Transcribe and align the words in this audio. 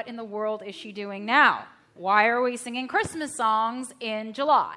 What 0.00 0.08
in 0.08 0.16
the 0.16 0.24
world 0.24 0.62
is 0.64 0.74
she 0.74 0.92
doing 0.92 1.26
now? 1.26 1.66
Why 1.92 2.26
are 2.28 2.40
we 2.40 2.56
singing 2.56 2.88
Christmas 2.88 3.34
songs 3.34 3.92
in 4.00 4.32
July? 4.32 4.76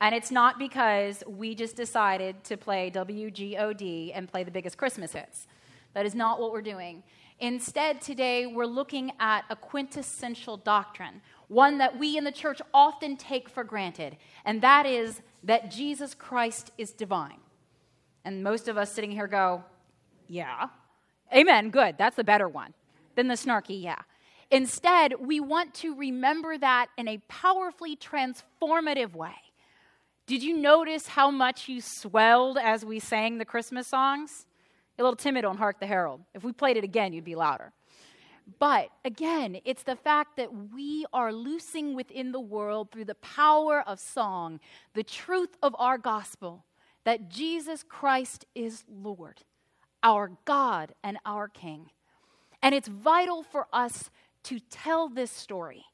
And 0.00 0.14
it's 0.14 0.30
not 0.30 0.60
because 0.60 1.24
we 1.26 1.56
just 1.56 1.74
decided 1.74 2.44
to 2.44 2.56
play 2.56 2.88
WGOD 2.88 4.12
and 4.14 4.28
play 4.28 4.44
the 4.44 4.52
biggest 4.52 4.78
Christmas 4.78 5.12
hits. 5.12 5.48
That 5.94 6.06
is 6.06 6.14
not 6.14 6.40
what 6.40 6.52
we're 6.52 6.62
doing. 6.62 7.02
Instead, 7.40 8.00
today 8.00 8.46
we're 8.46 8.64
looking 8.64 9.10
at 9.18 9.44
a 9.50 9.56
quintessential 9.56 10.56
doctrine, 10.56 11.20
one 11.48 11.78
that 11.78 11.98
we 11.98 12.16
in 12.16 12.22
the 12.22 12.30
church 12.30 12.62
often 12.72 13.16
take 13.16 13.48
for 13.48 13.64
granted, 13.64 14.16
and 14.44 14.62
that 14.62 14.86
is 14.86 15.20
that 15.42 15.72
Jesus 15.72 16.14
Christ 16.14 16.70
is 16.78 16.92
divine. 16.92 17.40
And 18.24 18.44
most 18.44 18.68
of 18.68 18.78
us 18.78 18.92
sitting 18.92 19.10
here 19.10 19.26
go, 19.26 19.64
Yeah. 20.28 20.68
Amen, 21.34 21.70
good. 21.70 21.96
That's 21.98 22.14
the 22.14 22.22
better 22.22 22.48
one 22.48 22.72
than 23.16 23.26
the 23.26 23.34
snarky, 23.34 23.82
yeah. 23.82 24.02
Instead, 24.50 25.14
we 25.20 25.40
want 25.40 25.74
to 25.74 25.94
remember 25.94 26.56
that 26.58 26.88
in 26.96 27.08
a 27.08 27.18
powerfully 27.28 27.96
transformative 27.96 29.14
way. 29.14 29.34
Did 30.26 30.42
you 30.42 30.56
notice 30.56 31.08
how 31.08 31.30
much 31.30 31.68
you 31.68 31.80
swelled 31.80 32.56
as 32.56 32.84
we 32.84 32.98
sang 32.98 33.38
the 33.38 33.44
Christmas 33.44 33.86
songs? 33.86 34.46
A 34.98 35.02
little 35.02 35.16
timid 35.16 35.44
on 35.44 35.56
Hark 35.56 35.80
the 35.80 35.86
Herald. 35.86 36.20
If 36.34 36.44
we 36.44 36.52
played 36.52 36.76
it 36.76 36.84
again, 36.84 37.12
you'd 37.12 37.24
be 37.24 37.34
louder. 37.34 37.72
But 38.58 38.90
again, 39.04 39.60
it's 39.64 39.82
the 39.82 39.96
fact 39.96 40.36
that 40.36 40.50
we 40.72 41.06
are 41.12 41.32
loosing 41.32 41.94
within 41.94 42.32
the 42.32 42.40
world 42.40 42.90
through 42.90 43.06
the 43.06 43.14
power 43.16 43.82
of 43.86 43.98
song 43.98 44.60
the 44.92 45.02
truth 45.02 45.56
of 45.62 45.74
our 45.78 45.98
gospel 45.98 46.64
that 47.04 47.28
Jesus 47.28 47.82
Christ 47.82 48.46
is 48.54 48.84
Lord, 48.88 49.42
our 50.02 50.32
God 50.44 50.94
and 51.02 51.18
our 51.24 51.48
King. 51.48 51.90
And 52.62 52.74
it's 52.74 52.88
vital 52.88 53.42
for 53.42 53.66
us 53.72 54.10
to 54.44 54.60
tell 54.60 55.08
this 55.08 55.30
story. 55.30 55.84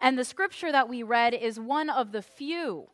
And 0.00 0.18
the 0.18 0.24
scripture 0.24 0.70
that 0.72 0.88
we 0.88 1.02
read 1.02 1.34
is 1.34 1.58
one 1.58 1.90
of 1.90 2.12
the 2.12 2.22
few, 2.22 2.88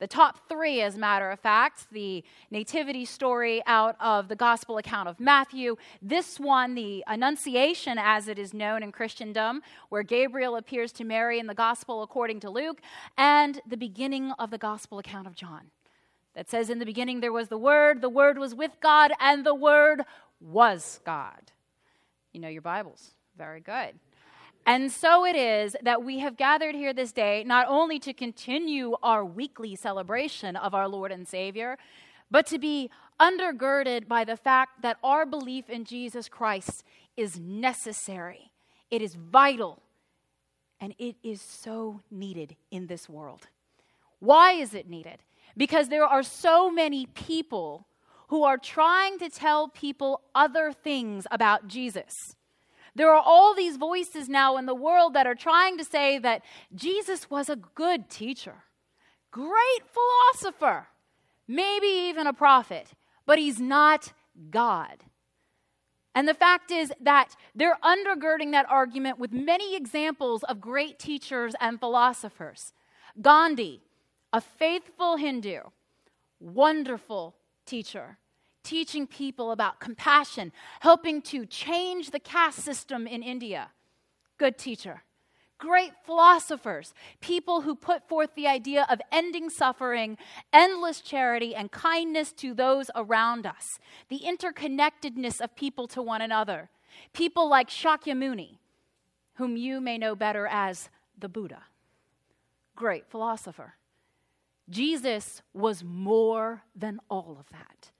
the 0.00 0.06
top 0.06 0.48
three, 0.48 0.80
as 0.80 0.96
a 0.96 0.98
matter 0.98 1.30
of 1.30 1.38
fact, 1.40 1.86
the 1.92 2.24
nativity 2.50 3.04
story 3.04 3.62
out 3.66 3.96
of 4.00 4.28
the 4.28 4.36
gospel 4.36 4.78
account 4.78 5.10
of 5.10 5.20
Matthew. 5.20 5.76
This 6.00 6.40
one, 6.40 6.74
the 6.74 7.04
Annunciation, 7.06 7.98
as 7.98 8.26
it 8.26 8.38
is 8.38 8.54
known 8.54 8.82
in 8.82 8.92
Christendom, 8.92 9.60
where 9.90 10.02
Gabriel 10.02 10.56
appears 10.56 10.90
to 10.92 11.04
Mary 11.04 11.38
in 11.38 11.48
the 11.48 11.54
gospel 11.54 12.02
according 12.02 12.40
to 12.40 12.50
Luke, 12.50 12.80
and 13.18 13.60
the 13.66 13.76
beginning 13.76 14.32
of 14.38 14.50
the 14.50 14.56
gospel 14.56 14.98
account 14.98 15.26
of 15.26 15.34
John. 15.34 15.70
That 16.34 16.48
says, 16.48 16.70
In 16.70 16.78
the 16.78 16.86
beginning 16.86 17.20
there 17.20 17.32
was 17.32 17.48
the 17.48 17.58
Word, 17.58 18.00
the 18.00 18.08
Word 18.08 18.38
was 18.38 18.54
with 18.54 18.72
God, 18.80 19.12
and 19.20 19.44
the 19.44 19.54
Word 19.54 20.04
was 20.40 21.00
God. 21.04 21.52
You 22.32 22.40
know 22.40 22.48
your 22.48 22.62
Bibles. 22.62 23.12
Very 23.36 23.60
good. 23.60 23.98
And 24.66 24.92
so 24.92 25.24
it 25.24 25.36
is 25.36 25.74
that 25.82 26.04
we 26.04 26.18
have 26.20 26.36
gathered 26.36 26.74
here 26.74 26.92
this 26.92 27.12
day 27.12 27.44
not 27.44 27.66
only 27.68 27.98
to 28.00 28.12
continue 28.12 28.94
our 29.02 29.24
weekly 29.24 29.74
celebration 29.74 30.54
of 30.56 30.74
our 30.74 30.88
Lord 30.88 31.10
and 31.12 31.26
Savior, 31.26 31.76
but 32.30 32.46
to 32.46 32.58
be 32.58 32.90
undergirded 33.20 34.06
by 34.06 34.24
the 34.24 34.36
fact 34.36 34.82
that 34.82 34.98
our 35.02 35.26
belief 35.26 35.68
in 35.68 35.84
Jesus 35.84 36.28
Christ 36.28 36.84
is 37.16 37.38
necessary, 37.38 38.50
it 38.90 39.02
is 39.02 39.14
vital, 39.14 39.82
and 40.80 40.94
it 40.98 41.16
is 41.22 41.42
so 41.42 42.00
needed 42.10 42.56
in 42.70 42.86
this 42.86 43.08
world. 43.08 43.48
Why 44.20 44.52
is 44.52 44.74
it 44.74 44.88
needed? 44.88 45.18
Because 45.56 45.88
there 45.88 46.04
are 46.04 46.22
so 46.22 46.70
many 46.70 47.06
people 47.06 47.86
who 48.28 48.44
are 48.44 48.58
trying 48.58 49.18
to 49.18 49.28
tell 49.28 49.68
people 49.68 50.22
other 50.34 50.72
things 50.72 51.26
about 51.30 51.66
Jesus. 51.66 52.14
There 52.94 53.12
are 53.12 53.22
all 53.24 53.54
these 53.54 53.76
voices 53.76 54.28
now 54.28 54.56
in 54.56 54.66
the 54.66 54.74
world 54.74 55.14
that 55.14 55.26
are 55.26 55.34
trying 55.34 55.78
to 55.78 55.84
say 55.84 56.18
that 56.18 56.42
Jesus 56.74 57.30
was 57.30 57.48
a 57.48 57.56
good 57.56 58.10
teacher, 58.10 58.64
great 59.30 59.82
philosopher, 59.92 60.88
maybe 61.46 61.86
even 61.86 62.26
a 62.26 62.32
prophet, 62.32 62.88
but 63.26 63.38
he's 63.38 63.60
not 63.60 64.12
God. 64.50 65.04
And 66.14 66.26
the 66.26 66.34
fact 66.34 66.70
is 66.70 66.92
that 67.00 67.36
they're 67.54 67.78
undergirding 67.84 68.50
that 68.52 68.68
argument 68.68 69.18
with 69.18 69.32
many 69.32 69.76
examples 69.76 70.42
of 70.42 70.60
great 70.60 70.98
teachers 70.98 71.54
and 71.60 71.78
philosophers. 71.78 72.72
Gandhi, 73.20 73.82
a 74.32 74.40
faithful 74.40 75.16
Hindu, 75.16 75.60
wonderful 76.40 77.36
teacher 77.64 78.18
teaching 78.62 79.06
people 79.06 79.50
about 79.52 79.80
compassion, 79.80 80.52
helping 80.80 81.22
to 81.22 81.46
change 81.46 82.10
the 82.10 82.20
caste 82.20 82.60
system 82.60 83.06
in 83.06 83.22
India. 83.22 83.70
Good 84.38 84.58
teacher. 84.58 85.02
Great 85.58 85.92
philosophers, 86.06 86.94
people 87.20 87.60
who 87.60 87.74
put 87.74 88.08
forth 88.08 88.30
the 88.34 88.46
idea 88.46 88.86
of 88.88 88.98
ending 89.12 89.50
suffering, 89.50 90.16
endless 90.54 91.02
charity, 91.02 91.54
and 91.54 91.70
kindness 91.70 92.32
to 92.32 92.54
those 92.54 92.90
around 92.96 93.46
us, 93.46 93.78
the 94.08 94.20
interconnectedness 94.20 95.38
of 95.38 95.54
people 95.54 95.86
to 95.88 96.00
one 96.00 96.22
another. 96.22 96.70
People 97.12 97.46
like 97.48 97.68
Shakyamuni, 97.68 98.56
whom 99.34 99.56
you 99.58 99.82
may 99.82 99.98
know 99.98 100.14
better 100.14 100.46
as 100.46 100.88
the 101.18 101.28
Buddha. 101.28 101.64
Great 102.74 103.06
philosopher. 103.10 103.74
Jesus 104.70 105.42
was 105.52 105.84
more 105.84 106.62
than 106.74 107.00
all 107.10 107.36
of 107.38 107.50
that. 107.50 107.90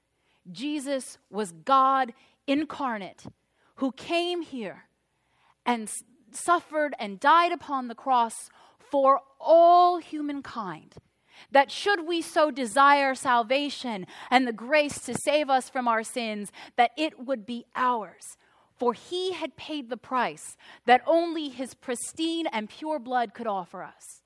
Jesus 0.52 1.18
was 1.30 1.52
God 1.52 2.12
incarnate 2.46 3.24
who 3.76 3.92
came 3.92 4.42
here 4.42 4.84
and 5.64 5.90
suffered 6.32 6.94
and 6.98 7.20
died 7.20 7.52
upon 7.52 7.88
the 7.88 7.94
cross 7.94 8.50
for 8.78 9.20
all 9.40 9.98
humankind. 9.98 10.96
That 11.50 11.70
should 11.70 12.06
we 12.06 12.20
so 12.20 12.50
desire 12.50 13.14
salvation 13.14 14.06
and 14.30 14.46
the 14.46 14.52
grace 14.52 14.98
to 15.02 15.14
save 15.14 15.48
us 15.48 15.70
from 15.70 15.88
our 15.88 16.02
sins, 16.02 16.52
that 16.76 16.90
it 16.96 17.18
would 17.24 17.46
be 17.46 17.64
ours. 17.74 18.36
For 18.76 18.92
he 18.94 19.32
had 19.32 19.56
paid 19.56 19.88
the 19.88 19.96
price 19.96 20.56
that 20.86 21.02
only 21.06 21.48
his 21.48 21.74
pristine 21.74 22.46
and 22.46 22.68
pure 22.68 22.98
blood 22.98 23.34
could 23.34 23.46
offer 23.46 23.82
us. 23.82 24.19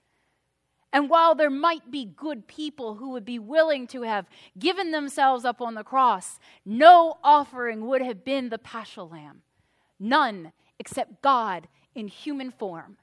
And 0.94 1.10
while 1.10 1.34
there 1.34 1.50
might 1.50 1.90
be 1.90 2.04
good 2.04 2.46
people 2.46 2.94
who 2.94 3.10
would 3.10 3.24
be 3.24 3.40
willing 3.40 3.88
to 3.88 4.02
have 4.02 4.28
given 4.56 4.92
themselves 4.92 5.44
up 5.44 5.60
on 5.60 5.74
the 5.74 5.82
cross, 5.82 6.38
no 6.64 7.18
offering 7.24 7.88
would 7.88 8.00
have 8.00 8.24
been 8.24 8.48
the 8.48 8.58
paschal 8.58 9.08
lamb. 9.08 9.42
None 9.98 10.52
except 10.78 11.20
God 11.20 11.66
in 11.96 12.06
human 12.06 12.52
form. 12.52 12.96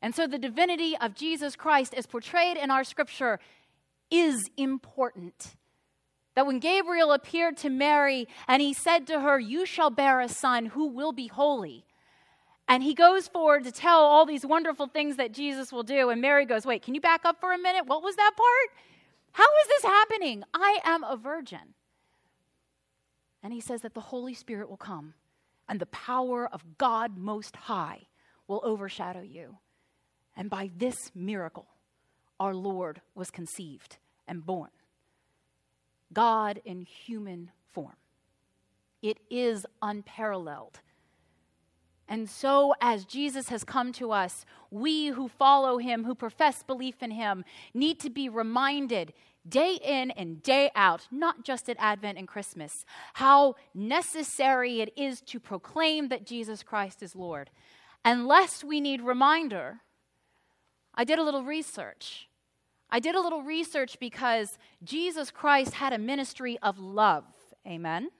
And 0.00 0.14
so 0.14 0.26
the 0.26 0.38
divinity 0.38 0.96
of 0.98 1.14
Jesus 1.14 1.54
Christ, 1.54 1.92
as 1.92 2.06
portrayed 2.06 2.56
in 2.56 2.70
our 2.70 2.82
scripture, 2.82 3.40
is 4.10 4.48
important. 4.56 5.56
That 6.34 6.46
when 6.46 6.60
Gabriel 6.60 7.12
appeared 7.12 7.58
to 7.58 7.68
Mary 7.68 8.26
and 8.46 8.62
he 8.62 8.72
said 8.72 9.06
to 9.08 9.20
her, 9.20 9.38
You 9.38 9.66
shall 9.66 9.90
bear 9.90 10.20
a 10.20 10.30
son 10.30 10.66
who 10.66 10.86
will 10.86 11.12
be 11.12 11.26
holy, 11.26 11.84
and 12.68 12.82
he 12.82 12.92
goes 12.94 13.26
forward 13.26 13.64
to 13.64 13.72
tell 13.72 14.00
all 14.00 14.26
these 14.26 14.44
wonderful 14.44 14.86
things 14.86 15.16
that 15.16 15.32
Jesus 15.32 15.72
will 15.72 15.82
do. 15.82 16.10
And 16.10 16.20
Mary 16.20 16.44
goes, 16.44 16.66
Wait, 16.66 16.82
can 16.82 16.94
you 16.94 17.00
back 17.00 17.24
up 17.24 17.40
for 17.40 17.52
a 17.52 17.58
minute? 17.58 17.86
What 17.86 18.02
was 18.02 18.16
that 18.16 18.32
part? 18.36 18.78
How 19.32 19.44
is 19.44 19.68
this 19.68 19.84
happening? 19.84 20.44
I 20.52 20.80
am 20.84 21.02
a 21.02 21.16
virgin. 21.16 21.74
And 23.42 23.52
he 23.52 23.60
says 23.60 23.80
that 23.82 23.94
the 23.94 24.00
Holy 24.00 24.34
Spirit 24.34 24.68
will 24.68 24.76
come 24.76 25.14
and 25.68 25.80
the 25.80 25.86
power 25.86 26.48
of 26.52 26.76
God 26.76 27.16
Most 27.16 27.56
High 27.56 28.08
will 28.46 28.60
overshadow 28.64 29.22
you. 29.22 29.58
And 30.36 30.50
by 30.50 30.70
this 30.76 31.10
miracle, 31.14 31.68
our 32.38 32.54
Lord 32.54 33.00
was 33.14 33.30
conceived 33.30 33.96
and 34.26 34.44
born. 34.44 34.70
God 36.12 36.60
in 36.64 36.82
human 36.82 37.50
form. 37.66 37.96
It 39.02 39.18
is 39.30 39.66
unparalleled. 39.82 40.80
And 42.08 42.28
so, 42.28 42.74
as 42.80 43.04
Jesus 43.04 43.50
has 43.50 43.64
come 43.64 43.92
to 43.92 44.12
us, 44.12 44.46
we 44.70 45.08
who 45.08 45.28
follow 45.28 45.78
him, 45.78 46.04
who 46.04 46.14
profess 46.14 46.62
belief 46.62 47.02
in 47.02 47.10
him, 47.10 47.44
need 47.74 48.00
to 48.00 48.10
be 48.10 48.28
reminded 48.28 49.12
day 49.46 49.78
in 49.82 50.10
and 50.12 50.42
day 50.42 50.70
out, 50.74 51.06
not 51.10 51.44
just 51.44 51.68
at 51.68 51.76
Advent 51.78 52.18
and 52.18 52.26
Christmas, 52.26 52.84
how 53.14 53.56
necessary 53.74 54.80
it 54.80 54.92
is 54.96 55.20
to 55.22 55.38
proclaim 55.38 56.08
that 56.08 56.26
Jesus 56.26 56.62
Christ 56.62 57.02
is 57.02 57.14
Lord. 57.14 57.50
Unless 58.04 58.64
we 58.64 58.80
need 58.80 59.02
reminder, 59.02 59.80
I 60.94 61.04
did 61.04 61.18
a 61.18 61.22
little 61.22 61.44
research. 61.44 62.28
I 62.90 63.00
did 63.00 63.14
a 63.14 63.20
little 63.20 63.42
research 63.42 63.98
because 64.00 64.58
Jesus 64.82 65.30
Christ 65.30 65.74
had 65.74 65.92
a 65.92 65.98
ministry 65.98 66.58
of 66.62 66.78
love. 66.78 67.24
Amen? 67.66 68.10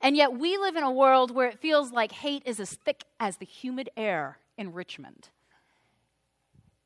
And 0.00 0.16
yet 0.16 0.32
we 0.32 0.56
live 0.56 0.76
in 0.76 0.82
a 0.82 0.90
world 0.92 1.30
where 1.30 1.48
it 1.48 1.60
feels 1.60 1.92
like 1.92 2.12
hate 2.12 2.42
is 2.46 2.60
as 2.60 2.72
thick 2.72 3.04
as 3.18 3.36
the 3.36 3.46
humid 3.46 3.90
air 3.96 4.38
in 4.56 4.72
Richmond. 4.72 5.28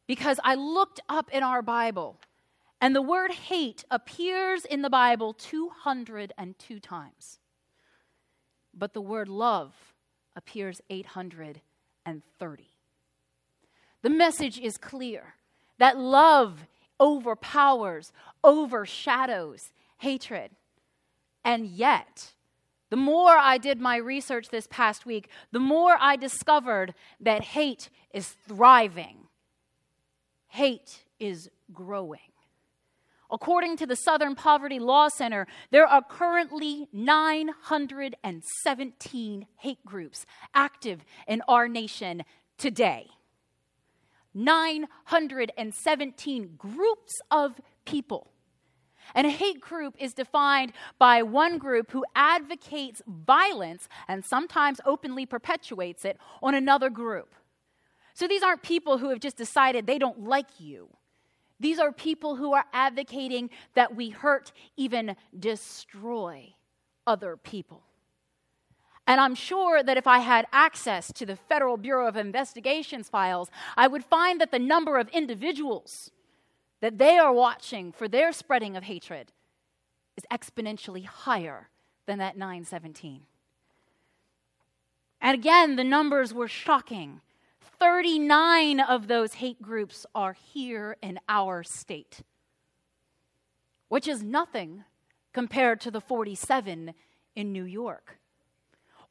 Because 0.07 0.41
I 0.43 0.55
looked 0.55 1.01
up 1.09 1.31
in 1.33 1.43
our 1.43 1.63
Bible, 1.63 2.19
and 2.81 2.97
the 2.97 3.03
word 3.03 3.31
hate 3.31 3.85
appears 3.91 4.65
in 4.65 4.83
the 4.83 4.91
Bible 4.91 5.35
202 5.35 6.81
times. 6.81 7.39
But 8.75 8.95
the 8.95 9.01
word 9.01 9.29
love 9.29 9.73
appears 10.35 10.81
830. 10.91 12.69
The 14.03 14.11
message 14.11 14.59
is 14.59 14.77
clear 14.79 15.35
that 15.79 15.99
love 15.99 16.67
overpowers, 16.99 18.13
overshadows 18.43 19.73
hatred. 19.99 20.51
And 21.45 21.67
yet, 21.67 22.33
the 22.93 22.97
more 22.99 23.39
I 23.39 23.57
did 23.57 23.81
my 23.81 23.97
research 23.97 24.51
this 24.51 24.67
past 24.67 25.07
week, 25.07 25.31
the 25.51 25.59
more 25.59 25.97
I 25.99 26.17
discovered 26.17 26.93
that 27.21 27.43
hate 27.43 27.89
is 28.13 28.37
thriving. 28.47 29.29
Hate 30.49 31.07
is 31.19 31.49
growing. 31.73 32.21
According 33.31 33.79
to 33.79 33.87
the 33.87 33.97
Southern 33.97 34.35
Poverty 34.35 34.79
Law 34.79 35.09
Center, 35.09 35.47
there 35.71 35.87
are 35.87 36.03
currently 36.03 36.87
917 36.93 39.47
hate 39.57 39.85
groups 39.87 40.27
active 40.53 41.03
in 41.27 41.41
our 41.49 41.69
nation 41.69 42.25
today. 42.59 43.09
917 44.35 46.57
groups 46.59 47.23
of 47.31 47.59
people. 47.87 48.32
And 49.15 49.27
a 49.27 49.31
hate 49.31 49.61
group 49.61 49.95
is 49.99 50.15
defined 50.15 50.73
by 50.99 51.23
one 51.23 51.59
group 51.59 51.91
who 51.91 52.05
advocates 52.15 53.03
violence 53.07 53.89
and 54.09 54.25
sometimes 54.25 54.81
openly 54.85 55.27
perpetuates 55.27 56.05
it 56.05 56.19
on 56.43 56.55
another 56.55 56.91
group. 56.91 57.35
So 58.15 58.27
these 58.27 58.43
aren't 58.43 58.63
people 58.63 58.99
who 58.99 59.11
have 59.11 59.21
just 59.21 59.37
decided 59.37 59.87
they 59.87 59.99
don't 59.99 60.25
like 60.25 60.61
you. 60.61 60.89
These 61.61 61.79
are 61.79 61.93
people 61.93 62.37
who 62.37 62.53
are 62.53 62.65
advocating 62.73 63.51
that 63.75 63.95
we 63.95 64.11
hurt, 64.11 64.53
even 64.77 65.17
destroy 65.39 66.55
other 67.07 67.37
people. 67.37 67.85
And 69.07 69.21
I'm 69.21 69.35
sure 69.35 69.83
that 69.83 69.97
if 69.97 70.07
I 70.07 70.19
had 70.19 70.47
access 70.53 71.13
to 71.13 71.27
the 71.27 71.37
Federal 71.37 71.77
Bureau 71.77 72.07
of 72.07 72.17
Investigation's 72.17 73.09
files, 73.09 73.51
I 73.77 73.89
would 73.89 74.05
find 74.05 74.41
that 74.41 74.51
the 74.51 74.59
number 74.59 74.97
of 74.99 75.09
individuals 75.09 76.11
that 76.83 76.99
they 76.99 77.17
are 77.17 77.33
watching 77.33 77.93
for 77.93 78.09
their 78.09 78.33
spreading 78.33 78.77
of 78.77 78.83
hatred 78.83 79.33
is 80.17 80.25
exponentially 80.31 81.07
higher 81.07 81.71
than 82.07 82.19
that 82.19 82.37
917. 82.37 83.23
And 85.21 85.35
again, 85.35 85.77
the 85.77 85.85
numbers 85.85 86.35
were 86.35 86.49
shocking. 86.49 87.21
39 87.79 88.81
of 88.81 89.07
those 89.07 89.35
hate 89.35 89.63
groups 89.63 90.05
are 90.13 90.33
here 90.33 90.97
in 91.01 91.21
our 91.29 91.63
state, 91.63 92.23
which 93.89 94.09
is 94.09 94.25
nothing 94.25 94.83
compared 95.33 95.81
to 95.83 95.91
the 95.91 96.01
47 96.01 96.95
in 97.37 97.53
New 97.53 97.65
York 97.65 98.19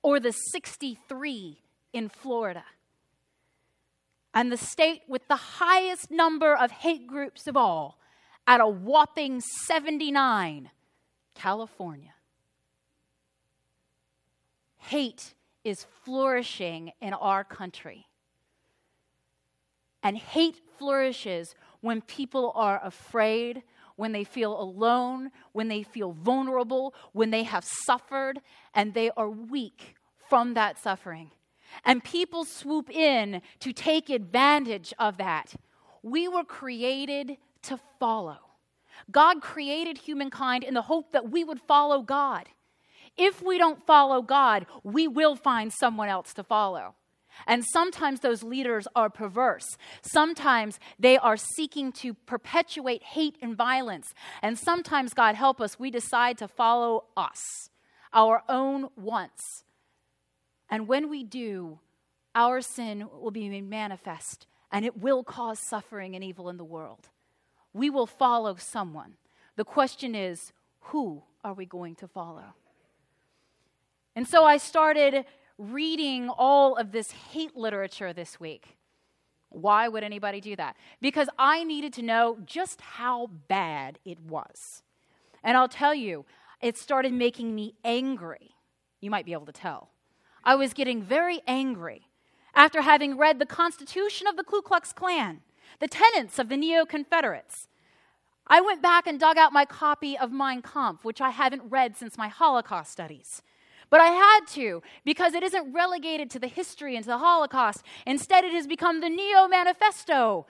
or 0.04 0.20
the 0.20 0.34
63 0.34 1.62
in 1.94 2.10
Florida. 2.10 2.66
And 4.34 4.52
the 4.52 4.58
state 4.58 5.02
with 5.08 5.28
the 5.28 5.36
highest 5.36 6.10
number 6.10 6.56
of 6.56 6.72
hate 6.72 7.08
groups 7.08 7.48
of 7.48 7.58
all, 7.58 8.00
at 8.48 8.62
a 8.62 8.68
whopping 8.68 9.42
79, 9.42 10.72
California. 11.36 12.14
Hate 14.78 15.36
is 15.64 15.86
flourishing 16.04 16.92
in 17.02 17.14
our 17.14 17.44
country. 17.44 18.08
And 20.04 20.18
hate 20.18 20.60
flourishes 20.78 21.54
when 21.82 22.02
people 22.02 22.52
are 22.56 22.82
afraid, 22.84 23.64
when 23.96 24.12
they 24.12 24.24
feel 24.24 24.60
alone, 24.60 25.30
when 25.52 25.68
they 25.68 25.84
feel 25.84 26.12
vulnerable, 26.12 26.96
when 27.14 27.30
they 27.30 27.44
have 27.44 27.64
suffered 27.86 28.40
and 28.74 28.94
they 28.94 29.12
are 29.12 29.30
weak 29.30 29.96
from 30.28 30.56
that 30.56 30.80
suffering. 30.80 31.32
And 31.86 32.04
people 32.04 32.46
swoop 32.46 32.90
in 32.90 33.42
to 33.60 33.74
take 33.74 34.10
advantage 34.10 34.94
of 35.00 35.18
that. 35.18 35.54
We 36.04 36.28
were 36.28 36.44
created 36.44 37.38
to 37.64 37.80
follow. 38.00 38.38
God 39.10 39.42
created 39.42 40.00
humankind 40.00 40.64
in 40.64 40.74
the 40.74 40.84
hope 40.84 41.12
that 41.12 41.30
we 41.30 41.44
would 41.44 41.60
follow 41.62 42.02
God. 42.02 42.50
If 43.18 43.42
we 43.42 43.58
don't 43.58 43.86
follow 43.86 44.22
God, 44.22 44.66
we 44.84 45.08
will 45.08 45.36
find 45.36 45.72
someone 45.74 46.10
else 46.10 46.34
to 46.34 46.44
follow. 46.44 46.96
And 47.48 47.64
sometimes 47.66 48.20
those 48.20 48.44
leaders 48.44 48.88
are 48.96 49.10
perverse. 49.10 49.78
Sometimes 50.02 50.80
they 51.00 51.18
are 51.18 51.38
seeking 51.38 51.92
to 51.94 52.14
perpetuate 52.14 53.04
hate 53.04 53.38
and 53.42 53.56
violence. 53.56 54.14
And 54.42 54.58
sometimes, 54.58 55.14
God 55.14 55.36
help 55.36 55.62
us, 55.62 55.80
we 55.80 55.92
decide 55.92 56.38
to 56.40 56.48
follow 56.48 57.06
us, 57.16 57.70
our 58.14 58.44
own 58.50 58.90
wants. 58.96 59.64
And 60.72 60.88
when 60.88 61.10
we 61.10 61.24
do, 61.24 61.80
our 62.34 62.62
sin 62.62 63.08
will 63.20 63.30
be 63.30 63.50
made 63.50 63.70
manifest 63.70 64.48
and 64.72 64.86
it 64.86 64.98
will 64.98 65.24
cause 65.24 65.60
suffering 65.60 66.16
and 66.16 66.24
evil 66.24 66.50
in 66.50 66.56
the 66.56 66.64
world. 66.64 67.10
We 67.74 67.90
will 67.90 68.08
follow 68.08 68.56
someone. 68.56 69.16
The 69.58 69.66
question 69.66 70.16
is, 70.16 70.54
who 70.80 71.24
are 71.44 71.54
we 71.54 71.66
going 71.66 71.96
to 71.96 72.08
follow? 72.08 72.56
And 74.16 74.26
so 74.28 74.46
I 74.46 74.58
started 74.58 75.26
reading 75.58 76.30
all 76.30 76.76
of 76.76 76.92
this 76.92 77.12
hate 77.12 77.56
literature 77.56 78.14
this 78.14 78.40
week. 78.40 78.78
Why 79.50 79.90
would 79.90 80.04
anybody 80.04 80.40
do 80.40 80.56
that? 80.56 80.78
Because 81.02 81.28
I 81.38 81.66
needed 81.66 81.92
to 81.94 82.02
know 82.02 82.38
just 82.46 82.80
how 82.80 83.28
bad 83.50 84.00
it 84.06 84.20
was. 84.22 84.84
And 85.44 85.58
I'll 85.58 85.68
tell 85.68 85.94
you, 85.94 86.26
it 86.62 86.78
started 86.78 87.12
making 87.12 87.54
me 87.54 87.74
angry. 87.84 88.56
You 89.02 89.12
might 89.12 89.26
be 89.26 89.34
able 89.34 89.48
to 89.48 89.52
tell. 89.52 89.90
I 90.44 90.56
was 90.56 90.74
getting 90.74 91.04
very 91.04 91.42
angry 91.48 92.08
after 92.54 92.82
having 92.82 93.18
read 93.18 93.40
the 93.40 93.46
Constitution 93.46 94.28
of 94.28 94.38
the 94.38 94.44
Ku 94.44 94.62
Klux 94.62 94.92
Klan, 94.94 95.42
the 95.80 95.88
tenets 95.88 96.40
of 96.40 96.50
the 96.50 96.58
Neo 96.58 96.86
Confederates. 96.86 97.68
I 98.48 98.60
went 98.60 98.82
back 98.82 99.08
and 99.08 99.20
dug 99.20 99.38
out 99.38 99.54
my 99.54 99.66
copy 99.66 100.18
of 100.18 100.32
Mein 100.32 100.62
Kampf, 100.62 101.06
which 101.06 101.22
I 101.22 101.30
haven't 101.30 101.70
read 101.70 101.96
since 101.96 102.18
my 102.18 102.28
Holocaust 102.28 102.92
studies. 102.92 103.42
But 103.90 104.02
I 104.02 104.08
had 104.08 104.48
to 104.54 104.82
because 105.06 105.34
it 105.34 105.44
isn't 105.44 105.74
relegated 105.74 106.30
to 106.32 106.40
the 106.40 106.48
history 106.48 106.96
and 106.96 107.04
to 107.04 107.12
the 107.12 107.18
Holocaust. 107.18 107.84
Instead, 108.06 108.44
it 108.44 108.54
has 108.54 108.68
become 108.68 109.02
the 109.02 109.10
Neo 109.10 109.48
Manifesto 109.48 110.48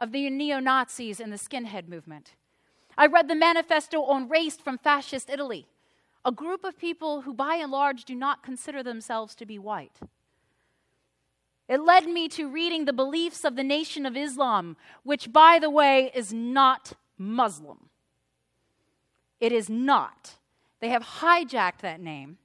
of 0.00 0.12
the 0.12 0.28
neo 0.30 0.60
Nazis 0.60 1.20
and 1.20 1.32
the 1.32 1.36
skinhead 1.36 1.88
movement. 1.88 2.34
I 2.98 3.06
read 3.06 3.28
the 3.28 3.34
manifesto 3.34 4.02
on 4.02 4.28
race 4.28 4.56
from 4.56 4.78
fascist 4.78 5.30
Italy, 5.30 5.66
a 6.26 6.32
group 6.32 6.62
of 6.64 6.78
people 6.78 7.22
who, 7.22 7.32
by 7.32 7.54
and 7.54 7.72
large, 7.72 8.04
do 8.04 8.14
not 8.14 8.42
consider 8.42 8.82
themselves 8.82 9.34
to 9.36 9.46
be 9.46 9.58
white. 9.58 9.98
It 11.68 11.80
led 11.80 12.06
me 12.06 12.28
to 12.28 12.50
reading 12.50 12.84
the 12.84 12.92
beliefs 12.92 13.44
of 13.44 13.56
the 13.56 13.64
Nation 13.64 14.04
of 14.04 14.16
Islam, 14.16 14.76
which, 15.02 15.32
by 15.32 15.58
the 15.58 15.70
way, 15.70 16.10
is 16.14 16.32
not 16.32 16.92
Muslim. 17.16 17.88
It 19.40 19.52
is 19.52 19.70
not. 19.70 20.34
They 20.80 20.90
have 20.90 21.20
hijacked 21.20 21.80
that 21.80 22.00
name 22.00 22.36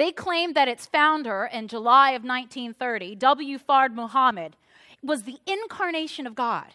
they 0.00 0.12
claim 0.12 0.54
that 0.54 0.66
its 0.66 0.86
founder 0.86 1.44
in 1.52 1.68
July 1.68 2.12
of 2.12 2.24
1930, 2.24 3.16
W. 3.16 3.58
Fard 3.58 3.92
Muhammad, 3.92 4.56
was 5.02 5.24
the 5.24 5.36
incarnation 5.46 6.26
of 6.26 6.34
God. 6.34 6.68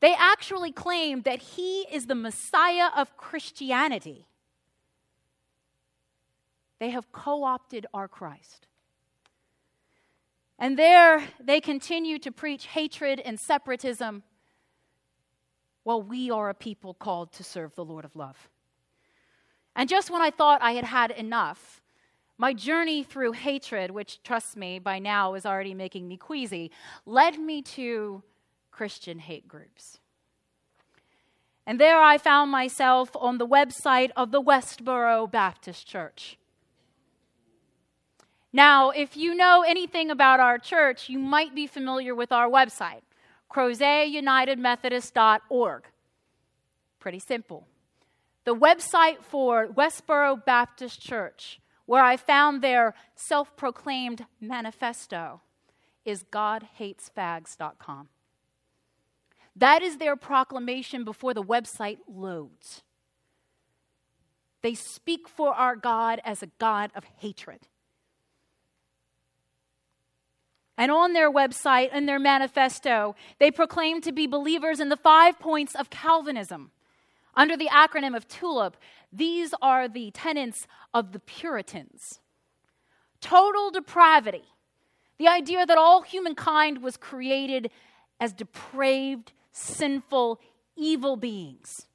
They 0.00 0.16
actually 0.18 0.72
claim 0.72 1.22
that 1.22 1.38
he 1.38 1.82
is 1.92 2.06
the 2.06 2.16
Messiah 2.16 2.88
of 2.96 3.16
Christianity. 3.16 4.26
They 6.80 6.90
have 6.90 7.12
co 7.12 7.44
opted 7.44 7.86
our 7.94 8.08
Christ. 8.08 8.66
And 10.58 10.78
there 10.78 11.22
they 11.38 11.60
continue 11.60 12.18
to 12.18 12.32
preach 12.32 12.66
hatred 12.66 13.20
and 13.20 13.38
separatism 13.38 14.24
while 15.84 16.02
we 16.02 16.30
are 16.30 16.50
a 16.50 16.54
people 16.54 16.94
called 16.94 17.32
to 17.32 17.44
serve 17.44 17.74
the 17.74 17.84
Lord 17.84 18.04
of 18.04 18.16
love. 18.16 18.50
And 19.76 19.88
just 19.88 20.10
when 20.10 20.20
I 20.20 20.30
thought 20.30 20.60
I 20.62 20.72
had 20.72 20.84
had 20.84 21.10
enough, 21.12 21.80
my 22.36 22.52
journey 22.52 23.02
through 23.02 23.32
hatred, 23.32 23.90
which, 23.90 24.22
trust 24.22 24.56
me, 24.56 24.78
by 24.78 24.98
now 24.98 25.34
is 25.34 25.46
already 25.46 25.74
making 25.74 26.08
me 26.08 26.16
queasy, 26.16 26.70
led 27.06 27.38
me 27.38 27.62
to 27.62 28.22
Christian 28.70 29.18
hate 29.18 29.46
groups. 29.46 30.00
And 31.66 31.78
there 31.78 32.00
I 32.00 32.18
found 32.18 32.50
myself 32.50 33.10
on 33.14 33.38
the 33.38 33.46
website 33.46 34.10
of 34.16 34.30
the 34.30 34.42
Westboro 34.42 35.30
Baptist 35.30 35.86
Church. 35.86 36.38
Now, 38.52 38.90
if 38.90 39.16
you 39.16 39.34
know 39.34 39.64
anything 39.66 40.10
about 40.10 40.38
our 40.40 40.58
church, 40.58 41.08
you 41.08 41.18
might 41.18 41.54
be 41.54 41.68
familiar 41.68 42.14
with 42.14 42.32
our 42.32 42.48
website, 42.48 43.00
crozet.unitedmethodist.org. 43.50 45.84
Pretty 46.98 47.20
simple. 47.20 47.66
The 48.44 48.56
website 48.56 49.22
for 49.22 49.68
Westboro 49.68 50.44
Baptist 50.44 51.00
Church, 51.00 51.60
where 51.86 52.02
I 52.02 52.16
found 52.16 52.62
their 52.62 52.94
self 53.14 53.56
proclaimed 53.56 54.26
manifesto, 54.40 55.42
is 56.04 56.24
godhatesfags.com. 56.24 58.08
That 59.54 59.82
is 59.82 59.98
their 59.98 60.16
proclamation 60.16 61.04
before 61.04 61.34
the 61.34 61.42
website 61.42 61.98
loads. 62.08 62.82
They 64.62 64.74
speak 64.74 65.28
for 65.28 65.54
our 65.54 65.76
God 65.76 66.20
as 66.24 66.42
a 66.42 66.48
God 66.58 66.90
of 66.94 67.04
hatred. 67.18 67.68
And 70.80 70.90
on 70.90 71.12
their 71.12 71.30
website 71.30 71.90
and 71.92 72.08
their 72.08 72.18
manifesto, 72.18 73.14
they 73.38 73.50
proclaim 73.50 74.00
to 74.00 74.12
be 74.12 74.26
believers 74.26 74.80
in 74.80 74.88
the 74.88 74.96
five 74.96 75.38
points 75.38 75.74
of 75.74 75.90
Calvinism. 75.90 76.70
Under 77.36 77.54
the 77.54 77.68
acronym 77.68 78.16
of 78.16 78.26
TULIP, 78.26 78.78
these 79.12 79.52
are 79.60 79.88
the 79.88 80.10
tenets 80.12 80.66
of 80.94 81.12
the 81.12 81.20
Puritans 81.20 82.20
total 83.20 83.70
depravity, 83.70 84.44
the 85.18 85.28
idea 85.28 85.66
that 85.66 85.76
all 85.76 86.00
humankind 86.00 86.82
was 86.82 86.96
created 86.96 87.70
as 88.18 88.32
depraved, 88.32 89.32
sinful, 89.52 90.40
evil 90.74 91.16
beings, 91.16 91.88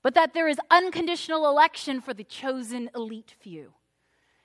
but 0.00 0.14
that 0.14 0.32
there 0.32 0.46
is 0.46 0.58
unconditional 0.70 1.48
election 1.48 2.00
for 2.00 2.14
the 2.14 2.22
chosen 2.22 2.88
elite 2.94 3.34
few. 3.40 3.72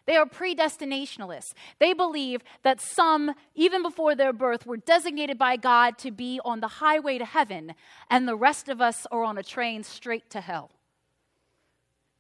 They 0.10 0.16
are 0.16 0.26
predestinationalists. 0.26 1.54
They 1.78 1.94
believe 1.94 2.42
that 2.64 2.82
some, 2.82 3.36
even 3.54 3.84
before 3.84 4.16
their 4.16 4.34
birth, 4.34 4.66
were 4.66 4.76
designated 4.76 5.38
by 5.38 5.56
God 5.56 6.00
to 6.00 6.10
be 6.10 6.42
on 6.44 6.62
the 6.62 6.68
highway 6.68 7.20
to 7.20 7.26
heaven, 7.26 7.76
and 8.10 8.28
the 8.28 8.36
rest 8.36 8.70
of 8.70 8.82
us 8.82 9.06
are 9.12 9.24
on 9.24 9.38
a 9.38 9.44
train 9.44 9.84
straight 9.84 10.28
to 10.32 10.42
hell. 10.42 10.72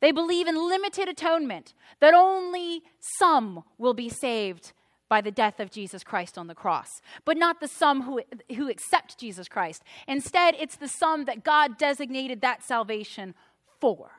They 0.01 0.11
believe 0.11 0.47
in 0.47 0.69
limited 0.69 1.09
atonement, 1.09 1.73
that 1.99 2.13
only 2.13 2.83
some 3.17 3.63
will 3.79 3.95
be 3.95 4.07
saved 4.07 4.71
by 5.09 5.19
the 5.19 5.31
death 5.31 5.59
of 5.59 5.71
Jesus 5.71 6.03
Christ 6.03 6.37
on 6.37 6.45
the 6.45 6.53
cross, 6.53 7.01
but 7.25 7.37
not 7.37 7.59
the 7.59 7.67
some 7.67 8.03
who, 8.03 8.21
who 8.55 8.69
accept 8.69 9.17
Jesus 9.17 9.47
Christ. 9.47 9.81
Instead, 10.07 10.53
it's 10.59 10.75
the 10.75 10.87
some 10.87 11.25
that 11.25 11.43
God 11.43 11.79
designated 11.79 12.41
that 12.41 12.63
salvation 12.63 13.33
for 13.79 14.18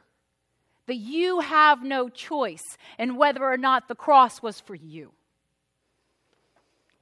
that 0.90 0.96
you 0.96 1.38
have 1.38 1.84
no 1.84 2.08
choice 2.08 2.76
in 2.98 3.14
whether 3.14 3.44
or 3.44 3.56
not 3.56 3.86
the 3.86 3.94
cross 3.94 4.42
was 4.42 4.58
for 4.58 4.74
you. 4.74 5.12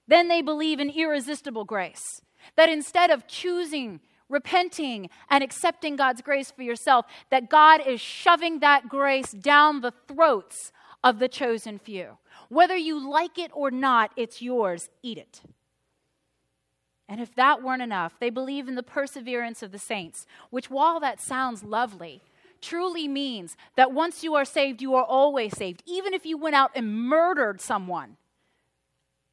Then 0.06 0.28
they 0.28 0.42
believe 0.42 0.78
in 0.78 0.90
irresistible 0.90 1.64
grace, 1.64 2.20
that 2.54 2.68
instead 2.68 3.10
of 3.10 3.26
choosing, 3.26 4.00
repenting, 4.28 5.08
and 5.30 5.42
accepting 5.42 5.96
God's 5.96 6.20
grace 6.20 6.50
for 6.50 6.62
yourself, 6.62 7.06
that 7.30 7.48
God 7.48 7.80
is 7.86 7.98
shoving 7.98 8.58
that 8.58 8.90
grace 8.90 9.32
down 9.32 9.80
the 9.80 9.94
throats 10.06 10.70
of 11.02 11.18
the 11.18 11.28
chosen 11.28 11.78
few. 11.78 12.18
Whether 12.50 12.76
you 12.76 13.10
like 13.10 13.38
it 13.38 13.50
or 13.54 13.70
not, 13.70 14.10
it's 14.16 14.42
yours. 14.42 14.90
Eat 15.02 15.16
it. 15.16 15.40
And 17.08 17.22
if 17.22 17.34
that 17.36 17.62
weren't 17.62 17.80
enough, 17.80 18.20
they 18.20 18.28
believe 18.28 18.68
in 18.68 18.74
the 18.74 18.82
perseverance 18.82 19.62
of 19.62 19.72
the 19.72 19.78
saints, 19.78 20.26
which, 20.50 20.68
while 20.68 21.00
that 21.00 21.22
sounds 21.22 21.64
lovely, 21.64 22.20
truly 22.60 23.08
means 23.08 23.56
that 23.76 23.92
once 23.92 24.22
you 24.22 24.34
are 24.34 24.44
saved, 24.44 24.82
you 24.82 24.94
are 24.94 25.04
always 25.04 25.56
saved. 25.56 25.82
Even 25.86 26.14
if 26.14 26.26
you 26.26 26.36
went 26.38 26.54
out 26.54 26.70
and 26.74 26.94
murdered 26.94 27.60
someone, 27.60 28.16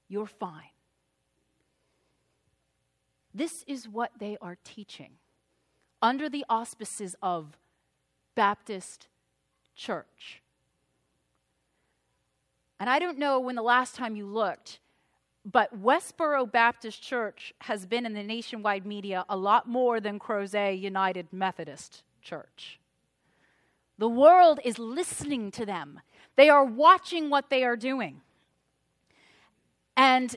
you're 0.08 0.26
fine. 0.26 0.72
This 3.34 3.64
is 3.68 3.88
what 3.88 4.12
they 4.18 4.38
are 4.42 4.58
teaching 4.64 5.12
under 6.02 6.30
the 6.30 6.46
auspices 6.48 7.16
of 7.22 7.58
Baptist 8.36 9.08
Church. 9.76 10.42
And 12.80 12.90
I 12.90 13.00
don't 13.00 13.18
know 13.18 13.40
when 13.40 13.56
the 13.56 13.62
last 13.62 13.96
time 13.96 14.16
you 14.16 14.26
looked, 14.26 14.80
but 15.46 15.82
Westboro 15.82 16.50
Baptist 16.52 17.02
Church 17.02 17.54
has 17.62 17.86
been 17.86 18.06
in 18.06 18.14
the 18.14 18.24
nationwide 18.24 18.86
media 18.86 19.26
a 19.30 19.38
lot 19.38 19.68
more 19.68 20.00
than 20.00 20.20
Crozet 20.20 20.80
United 20.80 21.28
Methodist 21.32 22.04
Church. 22.22 22.80
The 23.98 24.10
world 24.10 24.60
is 24.64 24.78
listening 24.78 25.52
to 25.52 25.66
them, 25.66 26.02
they 26.36 26.50
are 26.50 26.66
watching 26.66 27.30
what 27.30 27.50
they 27.50 27.64
are 27.64 27.78
doing. 27.78 28.22
And 29.98 30.36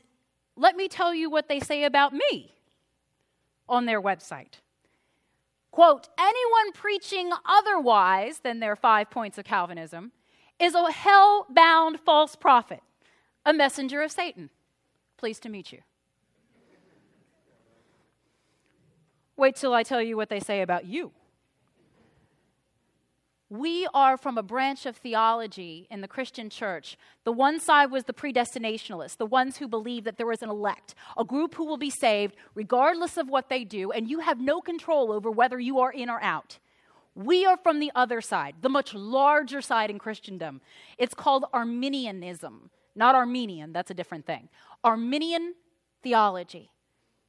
let 0.57 0.77
me 0.77 0.89
tell 0.89 1.13
you 1.15 1.29
what 1.31 1.49
they 1.49 1.61
say 1.61 1.85
about 1.85 2.13
me 2.13 2.55
on 3.69 3.87
their 3.87 4.01
website. 4.01 4.61
Quote, 5.71 6.09
anyone 6.19 6.73
preaching 6.73 7.31
otherwise 7.45 8.41
than 8.41 8.61
their 8.61 8.77
five 8.77 9.11
points 9.11 9.39
of 9.39 9.45
Calvinism 9.45 10.13
is 10.59 10.75
a 10.75 10.91
hell 10.91 11.47
bound 11.51 12.01
false 12.01 12.35
prophet, 12.35 12.81
a 13.45 13.53
messenger 13.53 14.03
of 14.03 14.11
Satan. 14.11 14.51
Pleased 15.17 15.43
to 15.43 15.49
meet 15.49 15.73
you. 15.73 15.81
Wait 19.37 19.55
till 19.55 19.73
I 19.73 19.85
tell 19.85 20.03
you 20.03 20.17
what 20.17 20.29
they 20.29 20.41
say 20.41 20.63
about 20.63 20.85
you. 20.85 21.13
We 23.51 23.89
are 23.95 24.19
from 24.19 24.37
a 24.37 24.43
branch 24.43 24.85
of 24.85 24.99
theology 24.99 25.87
in 25.91 26.03
the 26.03 26.09
Christian 26.09 26.51
church. 26.51 26.99
The 27.25 27.33
one 27.33 27.59
side 27.59 27.91
was 27.91 28.05
the 28.05 28.13
predestinationalists, 28.13 29.17
the 29.17 29.25
ones 29.25 29.57
who 29.57 29.67
believe 29.67 30.05
that 30.05 30.19
there 30.19 30.31
is 30.33 30.43
an 30.43 30.51
elect, 30.51 30.95
a 31.17 31.25
group 31.25 31.55
who 31.55 31.65
will 31.65 31.79
be 31.79 31.89
saved 31.89 32.37
regardless 32.55 33.17
of 33.17 33.31
what 33.31 33.49
they 33.49 33.65
do, 33.65 33.91
and 33.91 34.11
you 34.11 34.21
have 34.21 34.39
no 34.39 34.61
control 34.61 35.11
over 35.11 35.31
whether 35.31 35.59
you 35.59 35.79
are 35.79 35.91
in 35.91 36.11
or 36.11 36.21
out. 36.21 36.59
We 37.15 37.47
are 37.47 37.57
from 37.57 37.81
the 37.81 37.91
other 37.95 38.21
side, 38.21 38.57
the 38.61 38.69
much 38.69 38.93
larger 38.93 39.63
side 39.63 39.89
in 39.89 39.99
Christendom. 39.99 40.61
It's 40.99 41.15
called 41.15 41.47
Arminianism, 41.55 42.69
not 42.95 43.15
Armenian, 43.15 43.73
that's 43.73 43.91
a 43.91 43.95
different 43.95 44.27
thing. 44.27 44.51
Arminian 44.85 45.55
theology. 46.03 46.71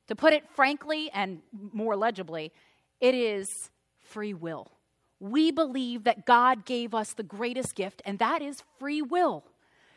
To 0.07 0.17
put 0.17 0.33
it 0.33 0.43
frankly 0.49 1.09
and 1.13 1.41
more 1.71 1.95
legibly, 1.95 2.51
it 2.99 3.15
is 3.15 3.69
free 4.01 4.33
will 4.33 4.69
we 5.19 5.51
believe 5.51 6.03
that 6.05 6.25
God 6.25 6.65
gave 6.65 6.93
us 6.93 7.13
the 7.13 7.23
greatest 7.23 7.75
gift, 7.75 8.01
and 8.05 8.19
that 8.19 8.41
is 8.41 8.63
free 8.79 9.01
will. 9.01 9.43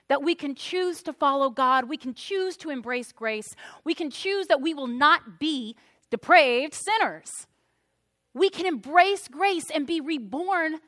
That 0.09 0.23
we 0.23 0.35
can 0.35 0.55
choose 0.55 1.03
to 1.05 1.13
follow 1.13 1.49
God, 1.49 1.89
we 1.89 1.97
can 1.97 2.13
choose 2.13 2.57
to 2.59 2.71
embrace 2.71 3.13
grace, 3.13 3.55
we 3.85 3.95
can 3.95 4.11
choose 4.11 4.49
that 4.49 4.61
we 4.61 4.75
will 4.75 4.89
not 4.89 5.39
be 5.39 5.77
depraved 6.11 6.75
sinners. 6.75 7.47
We 8.35 8.51
can 8.51 8.67
embrace 8.67 9.29
grace 9.29 9.71
and 9.71 9.87
be 9.87 10.01
reborn 10.01 10.81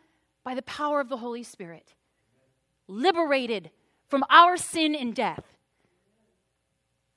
by 0.44 0.54
the 0.54 0.62
power 0.62 1.00
of 1.00 1.08
the 1.08 1.18
Holy 1.18 1.42
Spirit, 1.42 1.94
liberated 2.88 3.70
from 4.08 4.24
our 4.30 4.56
sin 4.56 4.94
and 4.94 5.14
death. 5.14 5.56